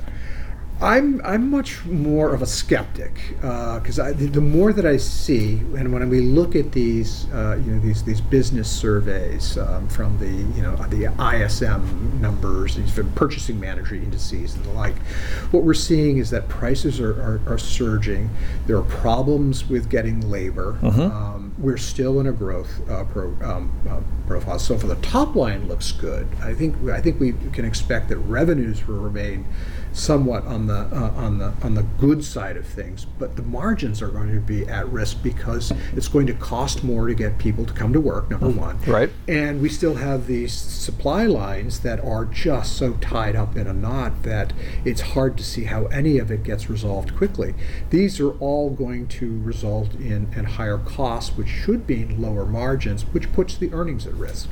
I'm 0.81 1.21
I'm 1.23 1.51
much 1.51 1.85
more 1.85 2.33
of 2.33 2.41
a 2.41 2.47
skeptic 2.47 3.35
because 3.35 3.99
uh, 3.99 4.13
the, 4.13 4.25
the, 4.25 4.41
more 4.41 4.73
that 4.73 4.85
I 4.85 4.97
see, 4.97 5.57
and 5.77 5.93
when 5.93 6.09
we 6.09 6.21
look 6.21 6.55
at 6.55 6.71
these 6.71 7.31
uh, 7.31 7.61
you 7.63 7.73
know 7.73 7.79
these 7.79 8.03
these 8.03 8.19
business 8.19 8.67
surveys 8.67 9.59
um, 9.59 9.87
from 9.89 10.17
the 10.17 10.27
you 10.57 10.63
know 10.63 10.75
the 10.87 11.13
ISM 11.19 12.19
numbers, 12.19 12.75
these 12.75 12.91
from 12.91 13.11
purchasing 13.13 13.59
manager 13.59 13.93
indices 13.93 14.55
and 14.55 14.65
the 14.65 14.71
like, 14.71 14.97
what 15.51 15.61
we're 15.61 15.75
seeing 15.75 16.17
is 16.17 16.31
that 16.31 16.49
prices 16.49 16.99
are, 16.99 17.13
are, 17.21 17.41
are 17.45 17.59
surging. 17.59 18.31
There 18.65 18.77
are 18.77 18.83
problems 18.83 19.69
with 19.69 19.87
getting 19.87 20.31
labor. 20.31 20.79
Mm-hmm. 20.81 21.01
Um, 21.01 21.53
we're 21.59 21.77
still 21.77 22.19
in 22.19 22.25
a 22.25 22.31
growth 22.31 22.89
uh, 22.89 23.03
pro, 23.05 23.35
um, 23.43 23.71
uh, 23.87 24.01
profile. 24.25 24.57
So 24.57 24.77
for 24.79 24.87
the 24.87 24.95
top 24.95 25.35
line 25.35 25.67
looks 25.67 25.91
good. 25.91 26.27
I 26.41 26.55
think 26.55 26.89
I 26.89 27.01
think 27.01 27.19
we 27.19 27.33
can 27.53 27.65
expect 27.65 28.09
that 28.09 28.17
revenues 28.17 28.87
will 28.87 28.99
remain 28.99 29.45
somewhat 29.93 30.45
on 30.45 30.67
the 30.67 30.73
uh, 30.91 31.11
on 31.15 31.37
the 31.37 31.53
on 31.61 31.73
the 31.75 31.83
good 31.99 32.23
side 32.23 32.55
of 32.57 32.65
things, 32.65 33.05
but 33.19 33.35
the 33.35 33.41
margins 33.41 34.01
are 34.01 34.07
going 34.07 34.33
to 34.33 34.39
be 34.39 34.65
at 34.67 34.87
risk 34.89 35.21
because 35.21 35.71
it's 35.95 36.07
going 36.07 36.27
to 36.27 36.33
cost 36.33 36.83
more 36.83 37.07
to 37.07 37.13
get 37.13 37.37
people 37.37 37.65
to 37.65 37.73
come 37.73 37.91
to 37.93 37.99
work. 37.99 38.29
Number 38.29 38.47
Mm-hmm. 38.47 38.59
one, 38.59 38.79
Right. 38.87 39.09
and 39.27 39.61
we 39.61 39.69
still 39.69 39.95
have 39.95 40.27
these 40.27 40.53
supply 40.53 41.25
lines 41.25 41.81
that 41.81 41.99
are 42.03 42.25
just 42.25 42.75
so 42.77 42.93
tied 43.01 43.35
up 43.35 43.55
in 43.55 43.67
a 43.67 43.73
knot 43.73 44.23
that 44.23 44.53
it's 44.85 45.01
hard 45.01 45.37
to 45.37 45.43
see 45.43 45.65
how 45.65 45.85
any 45.87 46.17
of 46.17 46.31
it 46.31 46.43
gets 46.43 46.69
resolved 46.69 47.15
quickly. 47.15 47.53
These 47.89 48.19
are 48.19 48.31
all 48.39 48.69
going 48.69 49.07
to 49.09 49.39
result 49.41 49.93
in, 49.95 50.31
in 50.35 50.45
higher 50.45 50.77
costs, 50.77 51.35
which 51.37 51.47
should 51.49 51.87
mean 51.87 52.21
lower 52.21 52.45
margins, 52.45 53.03
which 53.03 53.31
puts 53.33 53.57
the 53.57 53.71
earnings 53.73 54.07
at 54.07 54.13
risk. 54.13 54.49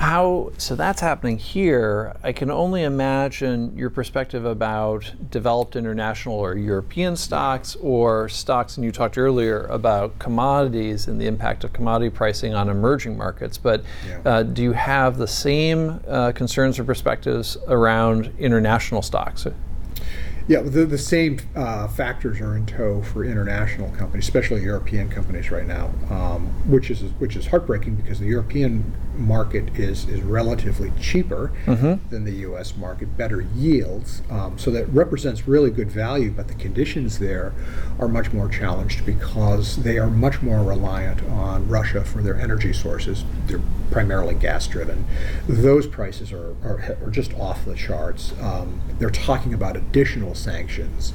How 0.00 0.50
so 0.56 0.76
that's 0.76 1.02
happening 1.02 1.36
here. 1.36 2.16
I 2.22 2.32
can 2.32 2.50
only 2.50 2.84
imagine 2.84 3.76
your 3.76 3.90
perspective 3.90 4.46
about 4.46 5.12
developed 5.30 5.76
international 5.76 6.36
or 6.36 6.56
European 6.56 7.16
stocks 7.16 7.76
or 7.82 8.26
stocks 8.30 8.78
and 8.78 8.84
you 8.86 8.92
talked 8.92 9.18
earlier 9.18 9.64
about 9.66 10.18
commodities 10.18 11.06
and 11.06 11.20
the 11.20 11.26
impact 11.26 11.64
of 11.64 11.74
commodity 11.74 12.08
pricing 12.08 12.54
on 12.54 12.70
emerging 12.70 13.18
markets. 13.18 13.58
But 13.58 13.84
Yeah. 14.08 14.20
uh, 14.24 14.42
do 14.44 14.62
you 14.62 14.72
have 14.72 15.18
the 15.18 15.26
same 15.26 16.00
uh, 16.08 16.32
concerns 16.32 16.78
or 16.78 16.84
perspectives 16.84 17.58
around 17.68 18.32
international 18.38 19.02
stocks? 19.02 19.46
Yeah, 20.48 20.62
the, 20.62 20.86
the 20.86 20.96
same 20.96 21.40
uh, 21.54 21.88
factors 21.88 22.40
are 22.40 22.56
in 22.56 22.64
tow 22.64 23.02
for 23.02 23.22
international 23.22 23.90
companies, 23.90 24.24
especially 24.24 24.62
European 24.62 25.10
companies 25.10 25.50
right 25.50 25.66
now, 25.66 25.90
um, 26.08 26.46
which 26.66 26.90
is 26.90 27.02
which 27.18 27.36
is 27.36 27.46
heartbreaking 27.46 27.96
because 27.96 28.18
the 28.18 28.26
European 28.26 28.94
market 29.20 29.78
is 29.78 30.08
is 30.08 30.22
relatively 30.22 30.92
cheaper 31.00 31.52
than 32.10 32.24
the 32.24 32.32
U.S. 32.48 32.76
market, 32.76 33.16
better 33.16 33.40
yields, 33.54 34.22
um, 34.30 34.58
so 34.58 34.70
that 34.70 34.86
represents 34.88 35.46
really 35.46 35.70
good 35.70 35.90
value. 35.90 36.30
But 36.30 36.48
the 36.48 36.54
conditions 36.54 37.18
there 37.18 37.52
are 37.98 38.08
much 38.08 38.32
more 38.32 38.48
challenged 38.48 39.04
because 39.06 39.76
they 39.82 39.98
are 39.98 40.08
much 40.08 40.42
more 40.42 40.62
reliant 40.62 41.22
on 41.24 41.68
Russia 41.68 42.04
for 42.04 42.22
their 42.22 42.36
energy 42.36 42.72
sources. 42.72 43.24
They're 43.46 43.60
primarily 43.90 44.34
gas 44.34 44.66
driven. 44.66 45.04
Those 45.48 45.86
prices 45.86 46.32
are, 46.32 46.56
are, 46.62 46.96
are 47.04 47.10
just 47.10 47.32
off 47.34 47.64
the 47.64 47.74
charts. 47.74 48.32
Um, 48.40 48.80
they're 48.98 49.10
talking 49.10 49.52
about 49.54 49.76
additional 49.76 50.34
sanctions. 50.34 51.12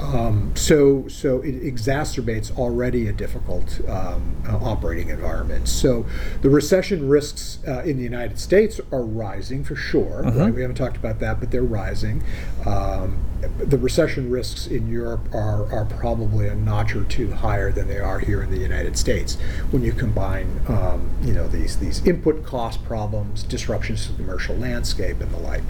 Um, 0.00 0.52
so, 0.56 1.06
so 1.08 1.40
it 1.42 1.62
exacerbates 1.62 2.56
already 2.56 3.08
a 3.08 3.12
difficult 3.12 3.80
um, 3.88 4.42
uh, 4.48 4.56
operating 4.56 5.10
environment. 5.10 5.68
So, 5.68 6.06
the 6.42 6.50
recession 6.50 7.08
risks 7.08 7.58
uh, 7.66 7.82
in 7.82 7.96
the 7.96 8.02
United 8.02 8.38
States 8.38 8.80
are 8.92 9.02
rising 9.02 9.62
for 9.62 9.76
sure. 9.76 10.22
Right? 10.22 10.54
We 10.54 10.62
haven't 10.62 10.76
talked 10.76 10.96
about 10.96 11.20
that, 11.20 11.40
but 11.40 11.50
they're 11.50 11.62
rising. 11.62 12.22
Um, 12.66 13.24
the 13.58 13.78
recession 13.78 14.30
risks 14.30 14.66
in 14.66 14.88
Europe 14.88 15.32
are, 15.32 15.72
are 15.72 15.86
probably 15.86 16.48
a 16.48 16.54
notch 16.54 16.94
or 16.94 17.04
two 17.04 17.30
higher 17.30 17.72
than 17.72 17.88
they 17.88 17.98
are 17.98 18.18
here 18.18 18.42
in 18.42 18.50
the 18.50 18.58
United 18.58 18.96
States. 18.98 19.36
When 19.70 19.82
you 19.82 19.92
combine, 19.92 20.60
um, 20.68 21.10
you 21.22 21.32
know, 21.32 21.48
these 21.48 21.78
these 21.78 22.04
input 22.06 22.44
cost 22.44 22.84
problems, 22.84 23.42
disruptions 23.42 24.06
to 24.06 24.12
the 24.12 24.18
commercial 24.18 24.56
landscape, 24.56 25.20
and 25.20 25.30
the 25.32 25.38
like. 25.38 25.62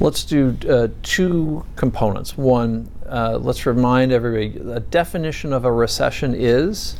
Let's 0.00 0.24
do 0.24 0.56
uh, 0.68 0.88
two 1.02 1.64
components. 1.76 2.36
One, 2.36 2.90
uh, 3.12 3.38
let's 3.38 3.66
remind 3.66 4.10
everybody 4.10 4.58
the 4.58 4.80
definition 4.80 5.52
of 5.52 5.64
a 5.64 5.70
recession 5.70 6.34
is. 6.34 6.96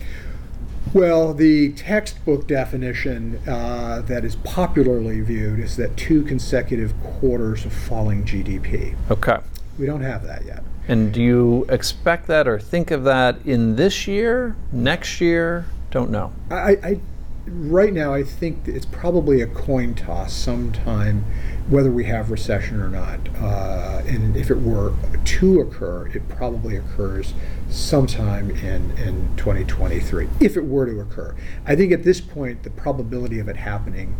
Well, 0.92 1.33
the 1.33 1.72
textbook 1.72 2.46
definition 2.46 3.40
uh, 3.48 4.03
that 4.03 4.25
is 4.25 4.37
popularly 4.37 5.22
viewed 5.22 5.59
is 5.59 5.77
that 5.77 5.96
two 5.96 6.22
consecutive 6.22 6.92
quarters 7.03 7.64
of 7.64 7.72
falling 7.72 8.25
GDP. 8.25 8.94
Okay. 9.11 9.38
We 9.79 9.87
don't 9.87 10.03
have 10.03 10.22
that 10.25 10.44
yet. 10.44 10.62
And 10.87 11.14
do 11.14 11.22
you 11.22 11.64
expect 11.70 12.27
that 12.27 12.46
or 12.46 12.61
think 12.61 12.90
of 12.90 13.05
that 13.05 13.38
in 13.46 13.77
this 13.77 14.07
year, 14.07 14.55
next 14.70 15.20
year? 15.20 15.64
Don't 15.90 16.11
know. 16.11 16.33
I, 16.51 16.77
I 16.83 17.01
right 17.46 17.92
now 17.92 18.12
I 18.12 18.22
think 18.22 18.68
it's 18.68 18.87
probably 18.87 19.40
a 19.40 19.46
coin 19.46 19.94
toss 19.94 20.33
sometime 20.33 21.25
whether 21.68 21.90
we 21.90 22.05
have 22.05 22.31
recession 22.31 22.81
or 22.81 22.88
not. 22.88 23.20
Uh, 23.40 24.03
and 24.07 24.37
if 24.37 24.51
it 24.51 24.61
were 24.61 24.92
to 25.25 25.61
occur, 25.61 26.07
it 26.09 26.29
probably 26.29 26.77
occurs 26.77 27.35
sometime 27.68 28.51
in, 28.51 28.90
in 28.98 29.35
2023. 29.37 30.29
If 30.40 30.57
it 30.57 30.64
were 30.64 30.87
to 30.87 31.01
occur, 31.01 31.35
I 31.66 31.77
think 31.77 31.92
at 31.92 32.03
this 32.03 32.20
point 32.20 32.62
the 32.62 32.70
probability 32.70 33.38
of 33.38 33.48
it 33.48 33.57
happening 33.57 34.16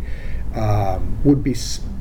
um, 0.55 1.19
would 1.23 1.43
be 1.43 1.55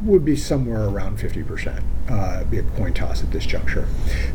would 0.05 0.25
be 0.25 0.35
somewhere 0.35 0.85
around 0.85 1.19
50%. 1.19 1.83
Uh, 2.11 2.43
be 2.45 2.59
a 2.59 2.63
coin 2.63 2.93
toss 2.93 3.23
at 3.23 3.31
this 3.31 3.47
juncture. 3.47 3.87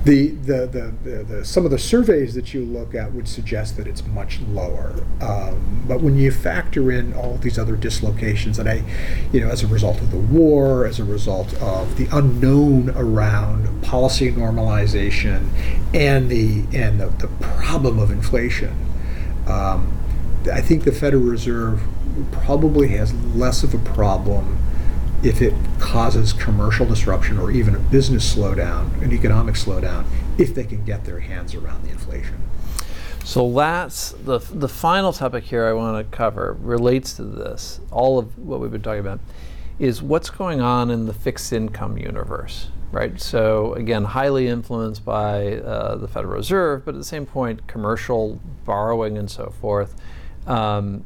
The 0.06 0.30
the, 0.30 0.66
the, 0.66 0.94
the 1.04 1.24
the 1.24 1.46
some 1.46 1.66
of 1.66 1.72
the 1.72 1.78
surveys 1.78 2.34
that 2.34 2.54
you 2.54 2.64
look 2.64 2.96
at 2.96 3.12
would 3.12 3.28
suggest 3.28 3.76
that 3.78 3.86
it's 3.88 4.06
much 4.06 4.40
lower. 4.40 4.96
Um, 5.22 5.84
but 5.86 6.02
when 6.02 6.18
you 6.18 6.32
factor 6.32 6.92
in 6.92 7.14
all 7.14 7.38
these 7.38 7.60
other 7.60 7.76
dislocations 7.76 8.56
that 8.58 8.68
I, 8.68 8.84
you 9.34 9.42
know, 9.42 9.50
as 9.50 9.64
a 9.64 9.68
result 9.68 10.00
of 10.00 10.12
the 10.12 10.18
war, 10.18 10.86
as 10.86 11.00
a 11.00 11.04
result 11.04 11.54
of 11.62 11.98
the 11.98 12.08
unknown 12.12 12.92
around 12.92 13.84
policy 13.84 14.32
normalization, 14.32 15.50
and 15.94 16.30
the 16.32 16.64
and 16.74 17.02
the, 17.02 17.08
the 17.08 17.28
problem 17.42 18.00
of 18.00 18.10
inflation. 18.10 18.74
Um, 19.46 19.97
I 20.50 20.62
think 20.62 20.84
the 20.84 20.92
Federal 20.92 21.24
Reserve 21.24 21.82
probably 22.32 22.90
has 22.90 23.14
less 23.36 23.64
of 23.64 23.74
a 23.74 23.80
problem 23.80 24.60
if 25.24 25.42
it 25.42 25.54
causes 25.80 26.32
commercial 26.34 26.86
disruption 26.86 27.40
or 27.40 27.52
even 27.52 27.76
a 27.76 27.80
business 27.80 28.36
slowdown, 28.36 29.02
an 29.02 29.12
economic 29.12 29.56
slowdown, 29.56 30.06
if 30.38 30.54
they 30.54 30.64
can 30.64 30.84
get 30.86 31.06
their 31.06 31.20
hands 31.20 31.56
around 31.56 31.84
the 31.84 31.90
inflation. 31.90 32.38
So 33.24 33.52
that's 33.52 34.12
the 34.12 34.40
the 34.40 34.70
final 34.70 35.12
topic 35.12 35.44
here 35.44 35.66
I 35.66 35.74
want 35.74 35.98
to 36.10 36.16
cover 36.16 36.56
relates 36.62 37.14
to 37.16 37.24
this. 37.24 37.82
All 37.92 38.18
of 38.18 38.38
what 38.38 38.62
we've 38.62 38.72
been 38.72 38.82
talking 38.82 39.02
about 39.02 39.20
is 39.80 40.02
what's 40.02 40.30
going 40.30 40.62
on 40.62 40.90
in 40.90 41.08
the 41.08 41.14
fixed 41.14 41.52
income 41.52 41.98
universe, 41.98 42.70
right? 42.92 43.20
So 43.20 43.74
again, 43.74 44.06
highly 44.06 44.48
influenced 44.48 45.04
by 45.04 45.56
uh, 45.56 45.96
the 45.96 46.08
Federal 46.08 46.36
Reserve, 46.36 46.86
but 46.86 46.96
at 46.96 47.00
the 47.00 47.04
same 47.04 47.26
point, 47.26 47.68
commercial 47.68 48.40
borrowing 48.66 49.18
and 49.18 49.30
so 49.30 49.54
forth. 49.60 49.94
Um, 50.48 51.06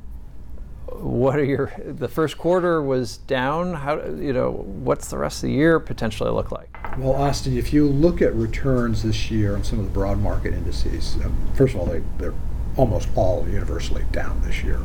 what 0.91 1.39
are 1.39 1.43
your 1.43 1.71
the 1.86 2.08
first 2.08 2.38
quarter 2.38 2.82
was 2.82 3.17
down 3.17 3.73
how 3.73 4.04
you 4.04 4.34
know 4.34 4.51
what's 4.51 5.10
the 5.10 5.17
rest 5.17 5.38
of 5.38 5.47
the 5.47 5.54
year 5.54 5.80
potentially 5.80 6.30
look 6.30 6.51
like 6.51 6.69
Well, 6.97 7.13
Austin, 7.13 7.58
if 7.58 7.71
you 7.71 7.88
look 7.88 8.21
at 8.21 8.36
returns 8.36 9.01
this 9.04 9.32
year 9.32 9.56
on 9.56 9.63
some 9.63 9.80
of 9.80 9.86
the 9.86 9.91
broad 9.91 10.19
market 10.19 10.54
indices, 10.54 11.15
uh, 11.23 11.30
first 11.56 11.73
of 11.73 11.80
all, 11.80 11.86
they, 11.86 12.04
they're 12.17 12.34
almost 12.75 13.08
all 13.15 13.47
universally 13.47 14.04
down 14.12 14.41
this 14.41 14.63
year 14.63 14.82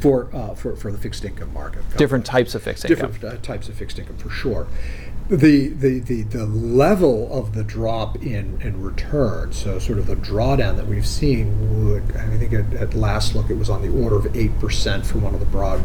for, 0.00 0.28
uh, 0.34 0.54
for, 0.54 0.76
for 0.76 0.92
the 0.92 0.98
fixed 0.98 1.24
income 1.24 1.52
market. 1.52 1.82
different 1.96 2.26
types 2.26 2.54
of 2.54 2.62
fixed 2.62 2.84
income 2.84 3.12
different 3.12 3.34
uh, 3.34 3.40
types 3.42 3.68
of 3.68 3.74
fixed 3.74 3.98
income 3.98 4.16
for 4.16 4.30
sure. 4.30 4.66
The, 5.28 5.68
the, 5.68 6.00
the, 6.00 6.22
the 6.22 6.46
level 6.46 7.30
of 7.30 7.54
the 7.54 7.62
drop 7.62 8.16
in, 8.16 8.62
in 8.62 8.82
return, 8.82 9.52
so 9.52 9.78
sort 9.78 9.98
of 9.98 10.06
the 10.06 10.16
drawdown 10.16 10.76
that 10.76 10.86
we've 10.86 11.06
seen 11.06 11.84
would, 11.84 12.16
I 12.16 12.38
think 12.38 12.54
at, 12.54 12.72
at 12.72 12.94
last 12.94 13.34
look 13.34 13.50
it 13.50 13.58
was 13.58 13.68
on 13.68 13.82
the 13.82 13.90
order 14.02 14.16
of 14.16 14.24
8% 14.24 15.04
for 15.04 15.18
one 15.18 15.34
of 15.34 15.40
the 15.40 15.46
broad 15.46 15.84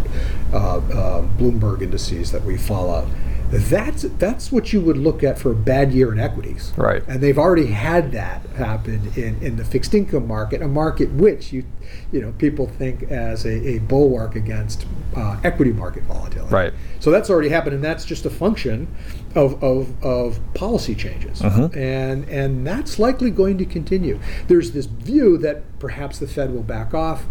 uh, 0.53 0.77
uh, 0.77 1.21
Bloomberg 1.37 1.81
indices 1.81 2.31
that 2.31 2.45
we 2.45 2.55
follow. 2.55 3.09
That's, 3.49 4.01
that's 4.17 4.51
what 4.51 4.73
you 4.73 4.81
would 4.81 4.97
look 4.97 5.23
at 5.23 5.37
for 5.37 5.51
a 5.51 5.55
bad 5.55 5.93
year 5.93 6.11
in 6.11 6.19
equities. 6.19 6.73
Right. 6.75 7.03
And 7.07 7.21
they've 7.21 7.37
already 7.37 7.67
had 7.67 8.11
that 8.13 8.43
happen 8.55 9.11
in, 9.15 9.39
in 9.43 9.57
the 9.57 9.65
fixed 9.65 9.93
income 9.93 10.27
market, 10.27 10.61
a 10.63 10.67
market 10.67 11.11
which 11.11 11.53
you, 11.53 11.63
you 12.11 12.19
know, 12.19 12.31
people 12.39 12.67
think 12.67 13.03
as 13.11 13.45
a, 13.45 13.75
a 13.75 13.79
bulwark 13.79 14.35
against 14.35 14.87
uh, 15.15 15.39
equity 15.43 15.71
market 15.71 16.01
volatility. 16.03 16.51
Right. 16.51 16.73
So 16.99 17.11
that's 17.11 17.29
already 17.29 17.49
happened, 17.49 17.75
and 17.75 17.83
that's 17.83 18.05
just 18.05 18.25
a 18.25 18.29
function 18.31 18.87
of, 19.35 19.63
of, 19.63 20.03
of 20.03 20.39
policy 20.55 20.95
changes. 20.95 21.41
And, 21.75 22.27
and 22.29 22.65
that's 22.65 22.97
likely 22.97 23.29
going 23.29 23.59
to 23.59 23.65
continue. 23.65 24.19
There's 24.47 24.71
this 24.71 24.87
view 24.87 25.37
that 25.39 25.77
perhaps 25.77 26.17
the 26.17 26.27
Fed 26.27 26.51
will 26.51 26.63
back 26.63 26.95
off. 26.95 27.25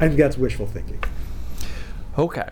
I 0.00 0.08
think 0.08 0.18
that's 0.18 0.38
wishful 0.38 0.66
thinking. 0.66 1.02
Okay. 2.16 2.48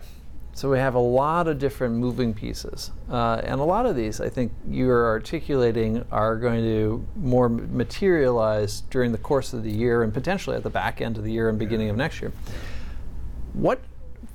So 0.55 0.71
we 0.71 0.77
have 0.77 0.95
a 0.95 0.99
lot 0.99 1.49
of 1.49 1.59
different 1.59 1.95
moving 1.95 2.33
pieces. 2.33 2.91
Uh, 3.11 3.41
and 3.43 3.59
a 3.59 3.63
lot 3.65 3.85
of 3.85 3.97
these, 3.97 4.21
I 4.21 4.29
think 4.29 4.53
you're 4.65 5.05
articulating, 5.05 6.05
are 6.13 6.37
going 6.37 6.63
to 6.63 7.05
more 7.17 7.49
materialize 7.49 8.79
during 8.89 9.11
the 9.11 9.17
course 9.17 9.51
of 9.51 9.63
the 9.63 9.71
year 9.71 10.01
and 10.01 10.13
potentially 10.13 10.55
at 10.55 10.63
the 10.63 10.69
back 10.69 11.01
end 11.01 11.17
of 11.17 11.25
the 11.25 11.31
year 11.31 11.49
and 11.49 11.59
beginning 11.59 11.89
of 11.89 11.97
next 11.97 12.21
year. 12.21 12.31
What 13.51 13.81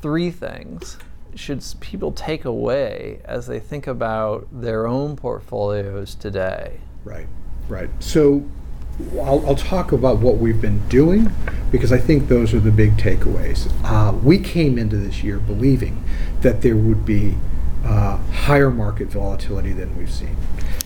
three 0.02 0.30
things 0.30 0.98
should 1.34 1.64
people 1.80 2.12
take 2.12 2.44
away 2.44 3.22
as 3.24 3.46
they 3.46 3.58
think 3.58 3.86
about 3.86 4.46
their 4.52 4.86
own 4.86 5.16
portfolios 5.16 6.14
today? 6.14 6.80
Right, 7.02 7.28
right. 7.66 7.88
So 7.98 8.46
I'll, 9.14 9.46
I'll 9.46 9.56
talk 9.56 9.92
about 9.92 10.18
what 10.18 10.36
we've 10.36 10.60
been 10.60 10.86
doing, 10.88 11.32
because 11.70 11.92
I 11.92 11.98
think 11.98 12.28
those 12.28 12.52
are 12.54 12.60
the 12.60 12.70
big 12.70 12.96
takeaways. 12.96 13.70
Uh, 13.84 14.12
we 14.12 14.38
came 14.38 14.78
into 14.78 14.96
this 14.96 15.22
year 15.22 15.38
believing 15.38 16.04
that 16.40 16.62
there 16.62 16.76
would 16.76 17.04
be 17.04 17.36
uh, 17.84 18.16
higher 18.16 18.70
market 18.70 19.08
volatility 19.08 19.72
than 19.72 19.96
we've 19.96 20.10
seen. 20.10 20.36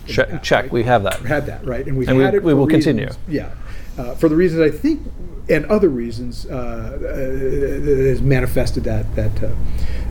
Check, 0.05 0.29
past, 0.29 0.43
check. 0.43 0.63
Right? 0.63 0.71
we 0.71 0.83
have 0.83 1.03
that. 1.03 1.21
We 1.21 1.29
had 1.29 1.45
that, 1.47 1.65
right? 1.65 1.85
And 1.85 1.97
we've 1.97 2.07
and 2.07 2.19
had 2.19 2.33
we, 2.33 2.37
it 2.37 2.43
we 2.43 2.53
will 2.53 2.67
reasons, 2.67 2.85
continue. 2.85 3.09
Yeah. 3.27 3.53
Uh, 3.97 4.13
for 4.15 4.29
the 4.29 4.35
reasons 4.35 4.61
I 4.61 4.75
think, 4.75 5.01
and 5.49 5.65
other 5.65 5.89
reasons, 5.89 6.45
uh, 6.45 6.53
uh, 6.53 8.07
has 8.09 8.21
manifested 8.21 8.83
that 8.83 9.15
that 9.15 9.43
uh, 9.43 9.51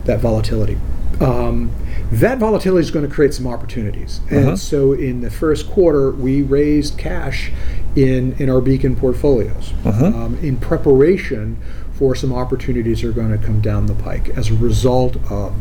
that 0.04 0.20
volatility. 0.20 0.78
Um, 1.20 1.70
that 2.12 2.38
volatility 2.38 2.84
is 2.84 2.90
going 2.90 3.08
to 3.08 3.12
create 3.12 3.34
some 3.34 3.46
opportunities, 3.46 4.20
and 4.30 4.46
uh-huh. 4.46 4.56
so 4.56 4.92
in 4.92 5.20
the 5.20 5.30
first 5.30 5.68
quarter, 5.70 6.10
we 6.10 6.42
raised 6.42 6.98
cash 6.98 7.50
in 7.96 8.34
in 8.34 8.50
our 8.50 8.60
Beacon 8.60 8.96
portfolios 8.96 9.72
uh-huh. 9.84 10.06
um, 10.06 10.38
in 10.38 10.56
preparation 10.56 11.56
for 11.94 12.14
some 12.14 12.32
opportunities 12.32 13.02
that 13.02 13.08
are 13.08 13.12
going 13.12 13.30
to 13.30 13.44
come 13.44 13.60
down 13.60 13.86
the 13.86 13.94
pike 13.94 14.28
as 14.30 14.50
a 14.50 14.54
result 14.54 15.16
of 15.30 15.54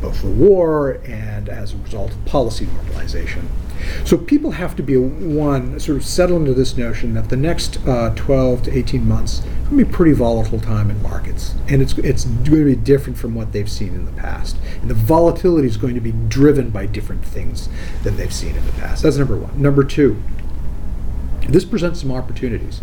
both 0.00 0.22
the 0.22 0.28
war 0.28 1.00
and 1.04 1.48
as 1.48 1.74
a 1.74 1.76
result 1.78 2.12
of 2.12 2.24
policy 2.24 2.66
normalization. 2.66 3.44
So 4.04 4.16
people 4.16 4.52
have 4.52 4.76
to 4.76 4.82
be 4.82 4.96
one 4.96 5.78
sort 5.80 5.98
of 5.98 6.04
settle 6.04 6.36
into 6.36 6.54
this 6.54 6.76
notion 6.76 7.14
that 7.14 7.28
the 7.28 7.36
next 7.36 7.78
uh, 7.86 8.14
12 8.14 8.64
to 8.64 8.76
18 8.76 9.06
months 9.06 9.42
going 9.68 9.78
to 9.78 9.84
be 9.84 9.90
a 9.90 9.94
pretty 9.94 10.12
volatile 10.12 10.60
time 10.60 10.90
in 10.90 11.02
markets, 11.02 11.54
and 11.68 11.82
it's 11.82 11.96
it's 11.98 12.24
going 12.24 12.60
to 12.60 12.64
be 12.64 12.76
different 12.76 13.18
from 13.18 13.34
what 13.34 13.52
they've 13.52 13.70
seen 13.70 13.88
in 13.88 14.06
the 14.06 14.12
past. 14.12 14.56
And 14.80 14.88
the 14.88 14.94
volatility 14.94 15.68
is 15.68 15.76
going 15.76 15.94
to 15.94 16.00
be 16.00 16.12
driven 16.12 16.70
by 16.70 16.86
different 16.86 17.24
things 17.24 17.68
than 18.02 18.16
they've 18.16 18.32
seen 18.32 18.56
in 18.56 18.64
the 18.64 18.72
past. 18.72 19.02
That's 19.02 19.18
number 19.18 19.36
one. 19.36 19.60
Number 19.60 19.84
two, 19.84 20.22
this 21.48 21.64
presents 21.64 22.00
some 22.00 22.12
opportunities. 22.12 22.80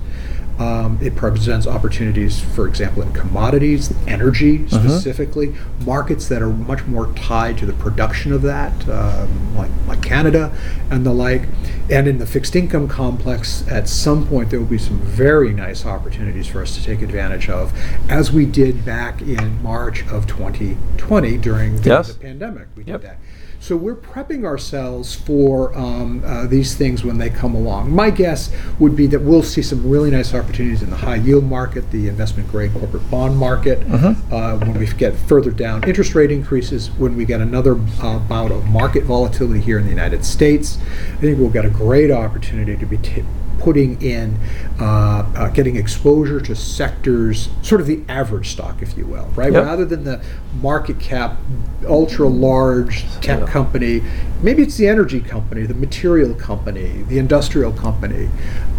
Um, 0.60 0.98
it 1.02 1.16
presents 1.16 1.68
opportunities, 1.68 2.40
for 2.40 2.68
example, 2.68 3.02
in 3.02 3.12
commodities, 3.12 3.94
energy 4.08 4.64
uh-huh. 4.66 4.80
specifically, 4.80 5.50
uh-huh. 5.50 5.86
markets 5.86 6.30
that 6.30 6.42
are 6.42 6.50
much 6.50 6.86
more 6.86 7.12
tied 7.14 7.58
to 7.58 7.66
the 7.66 7.74
production 7.74 8.32
of 8.32 8.42
that, 8.44 8.88
um, 8.88 9.56
like, 9.58 9.72
like 9.88 10.02
Canada 10.02 10.56
and 10.90 11.06
the 11.06 11.14
like. 11.14 11.44
And 11.90 12.08
in 12.08 12.18
the 12.18 12.26
fixed 12.26 12.56
income 12.56 12.88
complex, 12.88 13.68
at 13.68 13.88
some 13.90 14.28
point, 14.28 14.50
there 14.50 14.60
will 14.60 14.66
be 14.66 14.78
some 14.78 15.00
very 15.00 15.54
nice 15.54 15.86
opportunities 15.86 16.48
for 16.48 16.62
us 16.62 16.74
to 16.76 16.84
take 16.84 17.02
advantage 17.02 17.50
of, 17.50 17.74
as 18.10 18.32
we 18.32 18.46
did 18.46 18.86
back 18.86 19.22
in 19.22 19.62
March 19.62 20.08
of 20.08 20.26
2020 20.26 21.38
during 21.38 21.76
the, 21.82 21.90
yes. 21.90 22.14
the 22.14 22.20
pandemic. 22.20 22.68
We 22.76 22.86
yep. 22.86 23.02
did 23.02 23.10
that. 23.10 23.18
So 23.66 23.76
we're 23.76 23.96
prepping 23.96 24.46
ourselves 24.46 25.16
for 25.16 25.76
um, 25.76 26.22
uh, 26.24 26.46
these 26.46 26.76
things 26.76 27.04
when 27.04 27.18
they 27.18 27.32
come 27.32 27.56
along. 27.56 27.90
My 27.90 28.12
guess 28.12 28.56
would 28.78 28.96
be 28.96 29.08
that 29.08 29.22
we'll 29.22 29.42
see 29.42 29.64
some 29.64 29.90
really 29.90 30.12
nice 30.12 30.36
opportunities 30.36 30.84
in 30.84 30.92
the 30.92 30.96
high 30.96 31.16
yield 31.16 31.46
market, 31.46 31.90
the 31.90 32.08
investment 32.08 32.48
grade 32.52 32.74
corporate 32.74 33.10
bond 33.10 33.36
market, 33.36 33.80
uh-huh. 33.90 34.14
uh, 34.32 34.60
when 34.60 34.78
we 34.78 34.86
get 34.86 35.16
further 35.16 35.50
down 35.50 35.84
interest 35.86 36.14
rate 36.14 36.30
increases, 36.30 36.92
when 36.92 37.18
we 37.18 37.26
get 37.26 37.42
another 37.42 37.76
uh, 38.04 38.20
bout 38.20 38.52
of 38.52 38.66
market 38.66 39.04
volatility 39.06 39.62
here 39.62 39.80
in 39.80 39.86
the 39.86 39.90
United 39.90 40.24
States. 40.24 40.78
I 41.14 41.22
think 41.22 41.40
we'll 41.40 41.50
get 41.50 41.66
a 41.66 41.72
great 41.72 42.12
opportunity 42.12 42.78
to 42.78 42.86
be 42.86 42.98
t- 42.98 43.24
putting 43.66 44.00
in, 44.00 44.38
uh, 44.80 45.28
uh, 45.36 45.50
getting 45.50 45.76
exposure 45.76 46.40
to 46.40 46.56
sectors, 46.56 47.50
sort 47.64 47.82
of 47.82 47.88
the 47.88 48.00
average 48.08 48.50
stock, 48.50 48.80
if 48.84 48.96
you 48.96 49.08
will, 49.08 49.26
right? 49.36 49.52
Yep. 49.52 49.66
Rather 49.66 49.86
than 49.86 50.04
the 50.04 50.24
market 50.62 51.00
cap, 51.00 51.40
ultra 51.88 52.28
large 52.28 53.06
tech 53.22 53.40
yeah. 53.40 53.46
company, 53.48 54.04
maybe 54.44 54.62
it's 54.62 54.78
the 54.78 54.88
energy 54.88 55.20
company, 55.20 55.66
the 55.66 55.74
material 55.74 56.36
company, 56.36 57.02
the 57.08 57.18
industrial 57.18 57.72
company, 57.72 58.30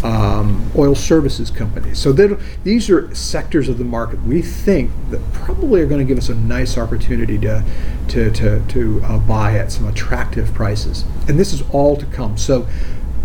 um, 0.05 0.70
oil 0.77 0.94
services 0.94 1.51
company. 1.51 1.92
So 1.92 2.12
these 2.12 2.88
are 2.88 3.12
sectors 3.12 3.68
of 3.68 3.79
the 3.79 3.85
market 3.85 4.22
we 4.22 4.40
think 4.40 4.92
that 5.11 5.20
probably 5.33 5.81
are 5.81 5.87
going 5.87 5.99
to 5.99 6.07
give 6.07 6.18
us 6.18 6.29
a 6.29 6.35
nice 6.37 6.79
opportunity 6.79 7.38
to 7.38 7.64
to 8.07 8.31
to, 8.31 8.64
to 8.68 9.03
uh, 9.03 9.18
buy 9.18 9.59
at 9.59 9.72
some 9.72 9.88
attractive 9.88 10.55
prices, 10.55 11.05
and 11.27 11.40
this 11.40 11.53
is 11.53 11.62
all 11.72 11.96
to 11.96 12.07
come. 12.07 12.37
So 12.37 12.68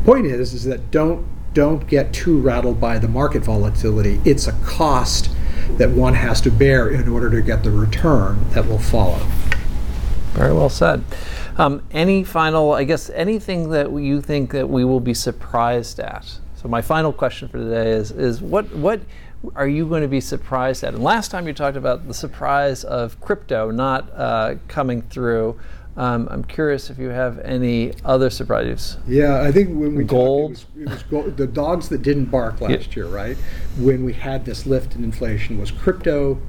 point 0.06 0.26
is 0.26 0.56
is 0.56 0.64
that 0.64 0.90
don't 0.90 1.24
don't 1.54 1.88
get 1.88 2.14
too 2.14 2.40
rattled 2.40 2.80
by 2.80 2.98
the 2.98 3.08
market 3.08 3.44
volatility. 3.44 4.22
It's 4.26 4.48
a 4.48 4.54
cost 4.64 5.30
that 5.78 5.92
one 5.92 6.14
has 6.14 6.42
to 6.42 6.52
bear 6.52 6.90
in 6.90 7.08
order 7.08 7.30
to 7.30 7.42
get 7.42 7.64
the 7.64 7.72
return 7.72 8.50
that 8.52 8.68
will 8.68 8.80
follow. 8.80 9.20
Very 10.34 10.54
well 10.54 10.70
said. 10.70 11.04
Um, 11.58 11.84
any 11.92 12.24
final, 12.24 12.74
I 12.74 12.86
guess, 12.86 13.10
anything 13.10 13.70
that 13.72 13.92
you 13.92 14.22
think 14.22 14.52
that 14.52 14.70
we 14.70 14.86
will 14.86 15.02
be 15.02 15.14
surprised 15.14 16.00
at? 16.00 16.40
So 16.56 16.70
my 16.70 16.82
final 16.82 17.12
question 17.12 17.50
for 17.50 17.58
today 17.58 17.92
is: 17.92 18.12
is 18.12 18.42
what 18.42 18.74
what 18.74 19.02
are 19.56 19.68
you 19.68 19.88
going 19.88 20.04
to 20.04 20.08
be 20.08 20.22
surprised 20.22 20.84
at? 20.84 20.94
And 20.94 21.04
last 21.04 21.32
time 21.32 21.48
you 21.48 21.54
talked 21.54 21.76
about 21.76 22.08
the 22.08 22.14
surprise 22.14 22.84
of 22.84 23.20
crypto 23.20 23.72
not 23.72 24.10
uh, 24.14 24.56
coming 24.68 25.02
through. 25.02 25.60
Um, 25.98 26.28
I'm 26.32 26.44
curious 26.46 26.90
if 26.90 26.98
you 26.98 27.10
have 27.10 27.40
any 27.40 27.94
other 28.06 28.30
surprises. 28.30 28.98
Yeah, 29.08 29.42
I 29.42 29.52
think 29.52 29.70
when 29.70 29.96
we 29.96 30.06
gold, 30.06 30.56
talked, 30.56 30.68
it 30.76 30.80
was, 30.80 30.88
it 30.88 30.94
was 30.94 31.04
gold, 31.04 31.38
the 31.38 31.48
dogs 31.48 31.90
that 31.90 32.02
didn't 32.02 32.26
bark 32.26 32.62
last 32.62 32.90
yeah. 32.90 32.96
year, 32.96 33.08
right? 33.08 33.38
When 33.78 34.06
we 34.06 34.14
had 34.14 34.46
this 34.46 34.66
lift 34.66 34.96
in 34.96 35.04
inflation, 35.04 35.60
was 35.60 35.70
crypto 35.70 36.40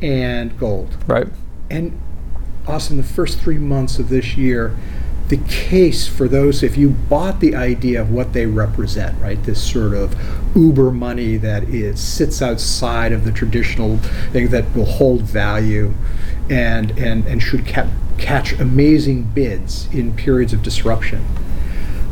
and 0.00 0.58
gold, 0.58 0.96
right? 1.06 1.28
And 1.70 2.00
Austin, 2.66 2.96
the 2.96 3.02
first 3.02 3.40
three 3.40 3.58
months 3.58 3.98
of 3.98 4.08
this 4.08 4.36
year, 4.36 4.74
the 5.28 5.36
case 5.36 6.08
for 6.08 6.26
those, 6.26 6.62
if 6.62 6.78
you 6.78 6.88
bought 6.88 7.40
the 7.40 7.54
idea 7.54 8.00
of 8.00 8.10
what 8.10 8.32
they 8.32 8.46
represent, 8.46 9.20
right, 9.20 9.42
this 9.44 9.62
sort 9.62 9.92
of 9.92 10.16
uber 10.56 10.90
money 10.90 11.36
that 11.36 11.64
is 11.64 12.00
sits 12.00 12.40
outside 12.40 13.12
of 13.12 13.24
the 13.24 13.32
traditional 13.32 13.98
thing 14.32 14.48
that 14.48 14.74
will 14.74 14.86
hold 14.86 15.22
value, 15.22 15.92
and 16.48 16.92
and 16.92 17.26
and 17.26 17.42
should 17.42 17.66
ca- 17.66 17.90
catch 18.18 18.52
amazing 18.60 19.24
bids 19.34 19.88
in 19.92 20.14
periods 20.14 20.52
of 20.52 20.62
disruption. 20.62 21.24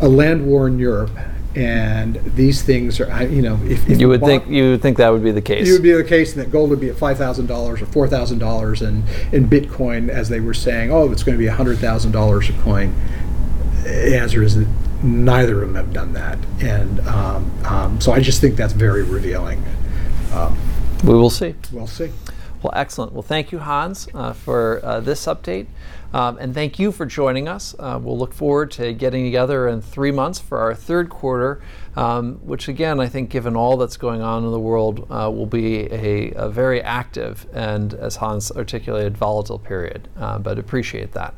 A 0.00 0.08
land 0.08 0.46
war 0.46 0.66
in 0.66 0.78
Europe 0.78 1.10
and 1.56 2.16
these 2.36 2.62
things 2.62 3.00
are 3.00 3.22
you 3.24 3.40
know 3.40 3.58
if, 3.64 3.88
if 3.88 3.98
you 3.98 4.08
would 4.08 4.20
bought, 4.20 4.26
think 4.26 4.46
you 4.46 4.72
would 4.72 4.82
think 4.82 4.98
that 4.98 5.08
would 5.08 5.24
be 5.24 5.30
the 5.30 5.40
case 5.40 5.66
it 5.66 5.72
would 5.72 5.82
be 5.82 5.92
the 5.92 6.04
case 6.04 6.34
and 6.34 6.42
that 6.42 6.52
gold 6.52 6.68
would 6.68 6.78
be 6.80 6.90
at 6.90 6.96
five 6.96 7.16
thousand 7.16 7.46
dollars 7.46 7.80
or 7.80 7.86
four 7.86 8.06
thousand 8.06 8.38
dollars 8.38 8.82
and 8.82 9.02
in 9.32 9.48
bitcoin 9.48 10.10
as 10.10 10.28
they 10.28 10.38
were 10.38 10.52
saying 10.52 10.92
oh 10.92 11.10
it's 11.10 11.22
going 11.22 11.34
to 11.34 11.38
be 11.38 11.46
a 11.46 11.54
hundred 11.54 11.78
thousand 11.78 12.12
dollars 12.12 12.50
a 12.50 12.52
coin 12.60 12.94
the 13.84 14.18
answer 14.18 14.42
is 14.42 14.56
that 14.56 14.68
neither 15.02 15.62
of 15.62 15.72
them 15.72 15.76
have 15.76 15.94
done 15.94 16.12
that 16.12 16.38
and 16.60 17.00
um, 17.08 17.50
um, 17.64 18.00
so 18.02 18.12
i 18.12 18.20
just 18.20 18.38
think 18.38 18.54
that's 18.54 18.74
very 18.74 19.02
revealing 19.02 19.64
um, 20.34 20.58
we 21.04 21.14
will 21.14 21.30
see 21.30 21.54
we'll 21.72 21.86
see 21.86 22.12
well, 22.66 22.72
excellent. 22.74 23.12
Well, 23.12 23.22
thank 23.22 23.52
you, 23.52 23.60
Hans, 23.60 24.08
uh, 24.12 24.32
for 24.32 24.80
uh, 24.82 24.98
this 24.98 25.26
update. 25.26 25.66
Um, 26.16 26.38
and 26.38 26.54
thank 26.54 26.78
you 26.78 26.92
for 26.92 27.04
joining 27.04 27.46
us. 27.46 27.74
Uh, 27.78 28.00
we'll 28.02 28.16
look 28.16 28.32
forward 28.32 28.70
to 28.70 28.94
getting 28.94 29.24
together 29.24 29.68
in 29.68 29.82
three 29.82 30.10
months 30.10 30.38
for 30.38 30.56
our 30.56 30.74
third 30.74 31.10
quarter, 31.10 31.60
um, 31.94 32.36
which, 32.36 32.68
again, 32.68 33.00
I 33.00 33.06
think, 33.06 33.28
given 33.28 33.54
all 33.54 33.76
that's 33.76 33.98
going 33.98 34.22
on 34.22 34.42
in 34.42 34.50
the 34.50 34.58
world, 34.58 35.06
uh, 35.10 35.30
will 35.30 35.44
be 35.44 35.92
a, 35.92 36.32
a, 36.32 36.48
very 36.48 36.80
active 36.80 37.46
and, 37.52 37.92
as 37.92 38.16
Hans 38.16 38.50
articulated, 38.50 39.14
volatile 39.14 39.58
period. 39.58 40.08
Uh, 40.16 40.38
but 40.38 40.58
appreciate 40.58 41.12
that. 41.12 41.34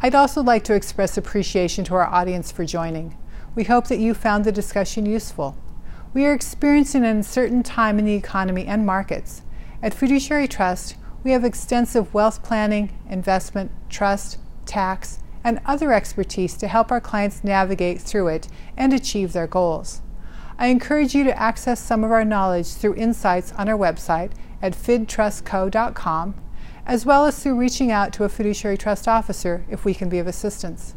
I'd 0.00 0.14
also 0.14 0.42
like 0.42 0.64
to 0.64 0.74
express 0.74 1.18
appreciation 1.18 1.84
to 1.84 1.94
our 1.96 2.06
audience 2.06 2.50
for 2.50 2.64
joining. 2.64 3.18
We 3.54 3.64
hope 3.64 3.88
that 3.88 3.98
you 3.98 4.14
found 4.14 4.46
the 4.46 4.52
discussion 4.52 5.04
useful. 5.04 5.58
We 6.14 6.24
are 6.24 6.32
experiencing 6.32 7.04
an 7.04 7.16
uncertain 7.16 7.62
time 7.62 7.98
in 7.98 8.06
the 8.06 8.14
economy 8.14 8.64
and 8.64 8.86
markets. 8.86 9.42
At 9.82 9.92
Fiduciary 9.92 10.48
Trust, 10.48 10.96
we 11.24 11.30
have 11.32 11.44
extensive 11.44 12.12
wealth 12.12 12.42
planning, 12.42 12.98
investment, 13.08 13.70
trust, 13.88 14.38
tax, 14.66 15.20
and 15.44 15.60
other 15.64 15.92
expertise 15.92 16.56
to 16.56 16.68
help 16.68 16.90
our 16.90 17.00
clients 17.00 17.44
navigate 17.44 18.00
through 18.00 18.28
it 18.28 18.48
and 18.76 18.92
achieve 18.92 19.32
their 19.32 19.46
goals. 19.46 20.02
I 20.58 20.66
encourage 20.66 21.14
you 21.14 21.24
to 21.24 21.38
access 21.38 21.80
some 21.80 22.04
of 22.04 22.12
our 22.12 22.24
knowledge 22.24 22.68
through 22.68 22.94
insights 22.94 23.52
on 23.52 23.68
our 23.68 23.78
website 23.78 24.32
at 24.60 24.74
fidtrustco.com, 24.74 26.34
as 26.86 27.06
well 27.06 27.26
as 27.26 27.38
through 27.38 27.58
reaching 27.58 27.90
out 27.90 28.12
to 28.12 28.24
a 28.24 28.28
fiduciary 28.28 28.76
trust 28.76 29.08
officer 29.08 29.64
if 29.70 29.84
we 29.84 29.94
can 29.94 30.08
be 30.08 30.18
of 30.18 30.26
assistance. 30.26 30.94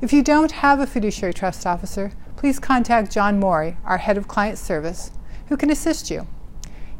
If 0.00 0.12
you 0.12 0.22
don't 0.22 0.52
have 0.52 0.80
a 0.80 0.86
fiduciary 0.86 1.34
trust 1.34 1.66
officer, 1.66 2.12
please 2.36 2.58
contact 2.58 3.12
John 3.12 3.40
Morey, 3.40 3.76
our 3.84 3.98
head 3.98 4.16
of 4.16 4.28
client 4.28 4.58
service, 4.58 5.10
who 5.48 5.56
can 5.56 5.70
assist 5.70 6.10
you. 6.10 6.26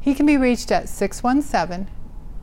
He 0.00 0.14
can 0.14 0.26
be 0.26 0.36
reached 0.36 0.70
at 0.72 0.88
617 0.88 1.88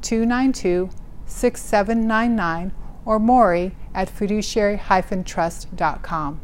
292 0.05 0.91
6799 1.25 2.71
or 3.05 3.19
Morey 3.19 3.75
at 3.93 4.09
fiduciary 4.09 4.79
trust.com. 5.25 6.41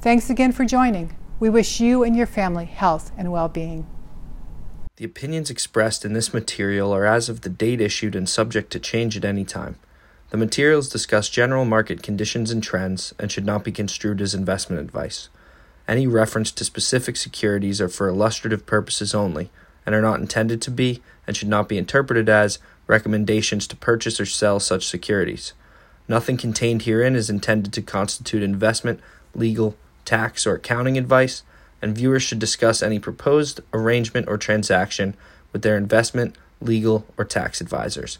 Thanks 0.00 0.28
again 0.28 0.50
for 0.50 0.64
joining. 0.64 1.16
We 1.38 1.48
wish 1.48 1.80
you 1.80 2.02
and 2.02 2.16
your 2.16 2.26
family 2.26 2.64
health 2.64 3.12
and 3.16 3.30
well 3.30 3.48
being. 3.48 3.86
The 4.96 5.04
opinions 5.04 5.50
expressed 5.50 6.04
in 6.04 6.12
this 6.12 6.34
material 6.34 6.92
are 6.92 7.06
as 7.06 7.28
of 7.28 7.42
the 7.42 7.48
date 7.48 7.80
issued 7.80 8.16
and 8.16 8.28
subject 8.28 8.70
to 8.72 8.80
change 8.80 9.16
at 9.16 9.24
any 9.24 9.44
time. 9.44 9.76
The 10.30 10.36
materials 10.36 10.88
discuss 10.88 11.28
general 11.28 11.64
market 11.64 12.02
conditions 12.02 12.50
and 12.50 12.62
trends 12.62 13.14
and 13.18 13.30
should 13.30 13.46
not 13.46 13.64
be 13.64 13.72
construed 13.72 14.20
as 14.20 14.34
investment 14.34 14.82
advice. 14.82 15.28
Any 15.88 16.06
reference 16.06 16.52
to 16.52 16.64
specific 16.64 17.16
securities 17.16 17.80
are 17.80 17.88
for 17.88 18.08
illustrative 18.08 18.66
purposes 18.66 19.14
only 19.14 19.50
and 19.86 19.94
are 19.94 20.02
not 20.02 20.20
intended 20.20 20.60
to 20.62 20.70
be 20.70 21.02
and 21.26 21.36
should 21.36 21.48
not 21.48 21.68
be 21.68 21.78
interpreted 21.78 22.28
as 22.28 22.58
recommendations 22.90 23.66
to 23.68 23.76
purchase 23.76 24.20
or 24.20 24.26
sell 24.26 24.60
such 24.60 24.86
securities. 24.86 25.54
Nothing 26.08 26.36
contained 26.36 26.82
herein 26.82 27.14
is 27.14 27.30
intended 27.30 27.72
to 27.72 27.82
constitute 27.82 28.42
investment, 28.42 29.00
legal, 29.34 29.76
tax, 30.04 30.46
or 30.46 30.56
accounting 30.56 30.98
advice, 30.98 31.44
and 31.80 31.96
viewers 31.96 32.22
should 32.22 32.40
discuss 32.40 32.82
any 32.82 32.98
proposed 32.98 33.60
arrangement 33.72 34.28
or 34.28 34.36
transaction 34.36 35.16
with 35.52 35.62
their 35.62 35.76
investment, 35.76 36.36
legal, 36.60 37.06
or 37.16 37.24
tax 37.24 37.60
advisors. 37.60 38.18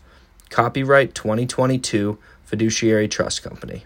Copyright 0.51 1.15
2022 1.15 2.17
Fiduciary 2.45 3.09
Trust 3.09 3.43
Company. 3.43 3.85